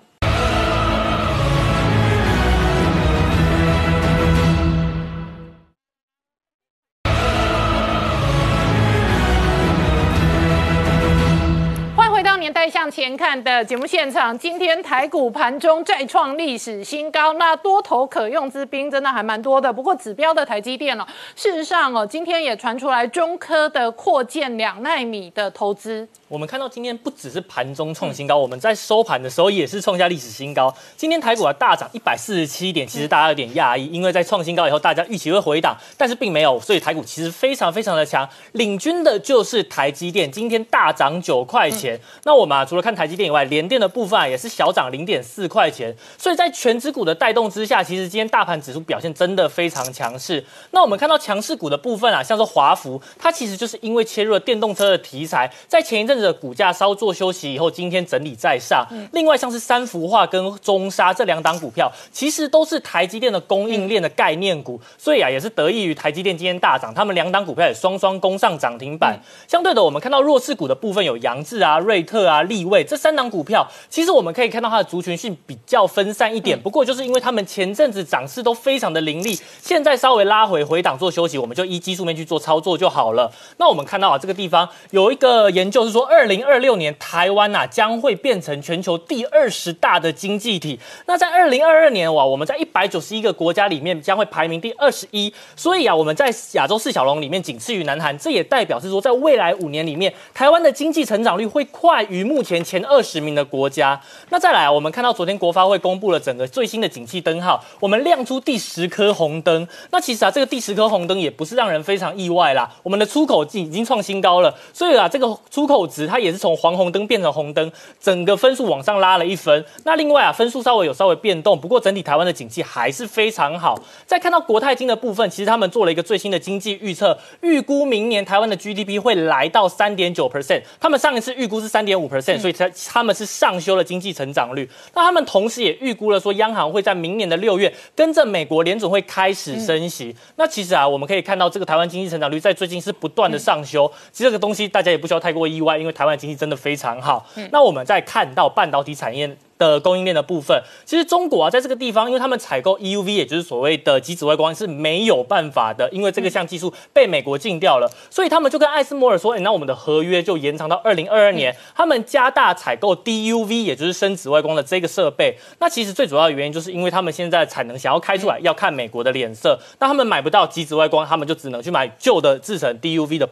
[12.62, 19.72] 年代向前看的节目现场，今天台股盘中再创历史新高，那多头可用之兵真的还蛮多的。
[19.72, 21.04] 不过指标的台积电哦，
[21.34, 26.06] 事实上哦，今天也传出来中科的扩建两纳米的投资。
[26.28, 30.72] 我们看到今天不只是盘中创新高，我们在收盘的时候也是创下历史新高。
[30.96, 38.26] 今天台股啊大涨一百四十七点，其实大家有点讶异，因为在创新高以后，大家预期会回档，但是并没有，所以台股其实非常非常的强。
[38.52, 42.00] 领军的就是台积电，今天大涨九块钱。
[42.22, 45.94] 那我们啊除了看台积电以外，联电的部分啊也是小涨零点四块钱。
[46.16, 50.42] 所以在全指股的带动之下，其实今天大盘指数表现真的非常强势。
[50.70, 56.22] 那我们看到强势股的部分啊，像是华孚，它其实就是因为切入了电动车的题材，在前一阵子。
[56.22, 58.86] 的股价稍作休息以后，今天整理再上。
[59.10, 69.18] 另外，像是三幅画跟中沙这两档股票，其实都是台积电的供应链的概念股，所以啊，也是得益于台积电今天大涨，他们两档股票也双双攻上涨停板。
[69.48, 76.60] 相对的，我们看到弱势股的部分有杨志啊、瑞特啊、立位这三档股票，其实我们可以看到它的族群性比较分散一点。
[76.60, 83.32] 不过，就是因为他们前阵子涨势都非常的凌厉，现在稍微拉回回档做休息，我们就依技术面去做操作就好了。
[83.56, 86.02] 那我们看到啊，这个地方有一个研究是说。
[86.12, 90.78] 二零二六年，台湾呐将会变成全球第二十大的经济体。
[91.06, 95.32] 那在二零二二年哇，我们在一百九十一个国家里面将会排名第二十一。
[95.56, 98.16] 所以啊，我们在亚洲四小龙里面仅次于南韩。
[98.18, 104.00] 这也代表是说，在未来五年里面，台湾的经济成长率会快于目前前二十名的国家。
[104.30, 109.68] 那再来啊，我们看到昨天国发会公布了整个最新的景气灯号，我们亮出第十颗红灯。
[109.90, 117.70] 那其实啊，这个第十颗红灯也不是让人非常意外啦，我们的出口已经创新高了，所以啊，这个出口值它也是从黄红灯变成红灯，
[118.00, 119.62] 整个分数往上拉了一分。
[119.84, 123.78] 那另外啊，分数稍微有稍微变动，不过整体台湾的景气还是非常好。
[124.06, 134.68] 再看到国泰金的部分，其实他们做了一个最新的经济预测，预估明年台湾的 GDP 会来到三点九 percent，他们上一次预估是三点五 percent，所以他他们是上修了经济成长率。
[134.94, 140.14] 那他们同时也预估了说，央行会在明年的六月跟着美国联总会开始升息。
[140.36, 143.90] 那其实啊，我们可以看到这个台湾经济成长率在最近是不断的上修。
[144.12, 147.26] 其实这个东西大家也不需要太过意外，因为台湾经济真的非常好。
[147.50, 149.36] 那我们再看到半导体产业。
[149.68, 165.36] 的供应链的部分，其实中国啊，在这个地方，因为他们采购 EUV，也就是所谓的极紫外光是没有办法的，因为这个项技术被美国禁掉了，所以他们就跟艾斯摩尔说，哎，那我们的合约就延长到二零二二年，他们加大采购 DUV，也就是深紫外光的这个设备。
[165.60, 173.28] 那其实最主要的原因，就是因为他们现在产能想要开出来，要看美国的脸色，那他们买不到极紫外光，他们就只能去买旧的制成 DUV 的。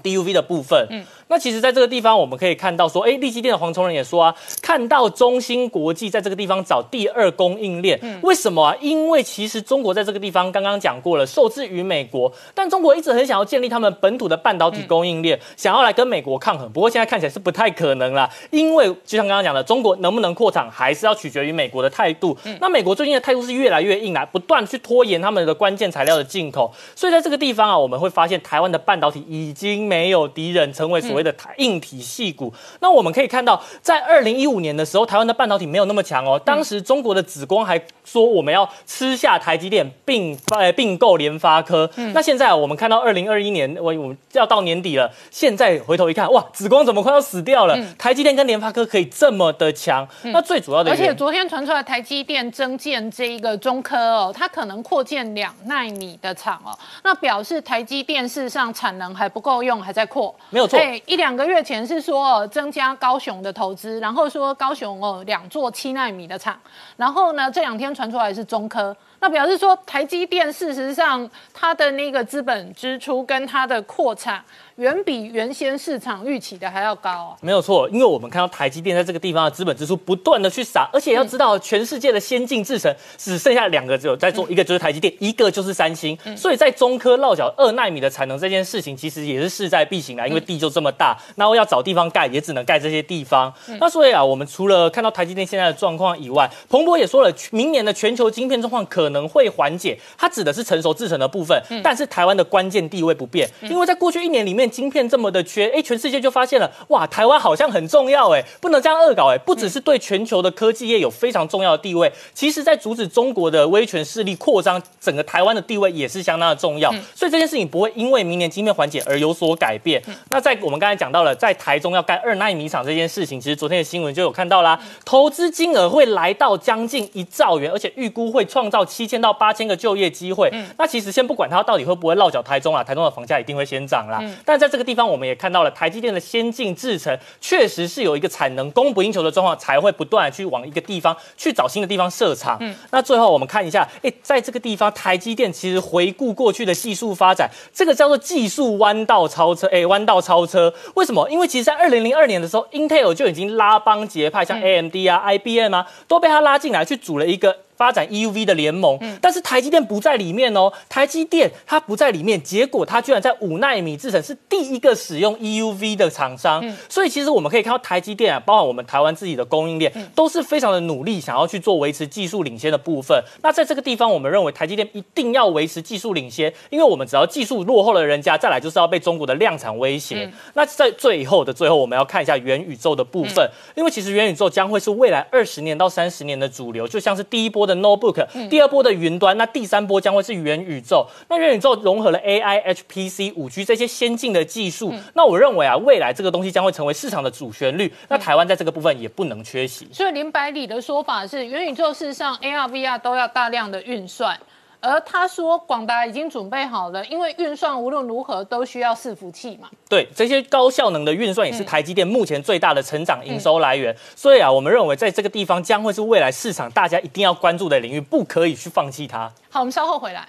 [0.00, 8.76] DUV 的部分，嗯，那其实在这个地方我们可以看到说，哎，立基电的黄崇仁也说啊，看到中芯国际在这个地方找第二供应链，为什么啊？
[8.80, 16.70] 因为其实中国在这个地方刚刚讲过了，受制于美国，但中国一直很想要建立他们本土的半导体供应链，想要来跟美国抗衡。
[16.72, 22.36] 不过现在看起来是不太可能了，因为就像刚刚讲的，中国能不能扩产，还是要取决于美国的态度。
[22.60, 26.72] 那美国最近的态度是越来越硬来，不断去拖延他们的关键材料的进口。
[26.96, 29.83] 所以在这个地方啊，我们会发现台湾的半导体已经。
[29.86, 32.52] 没有敌人，成为所谓的台硬体系股。
[32.80, 36.40] 那我们可以看到，在二零一五年的时候，台湾的半导体没有那么强哦。
[36.44, 41.90] 当时中国的紫光还说我们要吃下台积电，并呃并购联发科。
[42.12, 47.76] 那现在我们看到二零二一年，我我们要到年底了，现在回头一看，哇，紫光怎么快要死掉了？
[47.98, 50.06] 台积电跟联发科可以这么的强？
[50.24, 59.74] 那最主要的，而且昨天传出来台积电增建这一个中科哦，它可能扩建两纳米的厂哦，那表示台积电事实上产能还不够用。
[59.84, 60.80] 还在扩，没有错。
[61.04, 66.58] 一两个月前是说增加高雄的投资，然后说高雄哦两座七纳米的厂，
[66.96, 74.42] 然后呢这两天传出来是中科，那表示说台积电事实上它的那个资本支出跟它的扩产。
[74.76, 77.36] 远比原先市场预期的还要高啊！
[77.40, 86.18] 没有错，因为我们看到台积电在这个地方的资本支出不断的去撒，而且要知道全世界的先进制程只剩下两个只有在做，一个就是台积电，一个就是三星。
[86.36, 93.54] 所以在中科落脚二纳米的产能这件事情，其实也是势在必行啊，因为地就这么大，然后要找地方盖，也只能盖这些地方。
[93.78, 104.63] 那所以啊，我们除了看到台积电现在的状况以外，彭博也说了，明年的全球晶片状况可能会缓解，它指的是成熟制程的部分，但是台湾的关键地位不变，因为在过去一年里面。
[104.68, 120.02] 晶片这么的缺，哎，全世界就发现了，哇，台湾好像很重要，哎，不能这样恶搞，哎，不只是对全球的科技业有非常重要的地位，其实在阻止中国的威权势力扩张，整个台湾的地位也是相当的重要，所以这件事情不会因为明年晶片缓解而有所改变。
[120.30, 130.52] 那在我们刚才讲到了，在台中要盖二纳米厂这件事情，其实昨天的新闻就有看到啦，投资金额会来到将近一兆元，而且预估会创造七千到八千个就业机会。
[130.78, 134.22] 那其实先不管它到底会不会落脚台中啊，台中的房价一定会先涨啦。
[134.44, 142.56] 但但在这个地方，我们也看到了台积电的先进制程，确实是有一个产能供不应求的状况，才会不断去往一个地方去找新的地方设厂。
[142.60, 149.66] 嗯，那最后我们看一下，哎，在这个地方，台积电其实回顾过去的技术发展，这个叫做技术弯道超车。
[149.72, 151.28] 哎，弯道超车，为什么？
[151.28, 157.63] 因为其实，在二零零二年的时候，Intel 就已经拉帮结派，像 AMD 啊、IBM 啊，都被他拉进来去组了一个。
[157.76, 160.72] 发展 EUV 的联盟，但是台积电不在里面哦。
[160.88, 166.64] 台积电它不在里面，结果它居然在五纳米制程是第一个使用 EUV 的厂商。
[166.88, 173.20] 所以其实我们可以看到台积电啊，包括我们台湾自己的供应链，都是非常的努力，想要去做维持技术领先的部分。
[173.42, 180.30] 那在这个地方，我们认为台积电一定要维持技术领先，因为我们只要技术落后了人家，再来就是要被中国的量产威胁。
[180.54, 187.63] 那在最后的最后，我们要看一下元宇宙的部分，因为其实元宇宙将会是未来二十年到三十年的主流，就像是第一波。
[187.66, 191.06] 的 notebook，第二波的云端，那第三波将会是元宇宙。
[191.28, 194.92] 那元宇宙融合了 AI、HPC、五 G 这些先进的技术。
[195.14, 197.92] 那我认为啊，未来这个东西将会成为市场的主旋律。
[198.08, 199.88] 那台湾在这个部分也不能缺席。
[199.92, 204.38] 所以林百里的说法是，元宇宙事实上 AR、VR 都要大量的运算。
[204.84, 209.70] 而他说，广达已经准备好了，因为运算无论如何都需要伺服器嘛。
[209.88, 213.96] 对，这些高效能的运算也是台积电目前最大的成长营收来源。
[214.14, 219.32] 所以啊，我们认为在这个地方将会是未来市场大家一定要关注的领域，不可以去放弃它。
[219.48, 220.28] 好，我们稍后回来。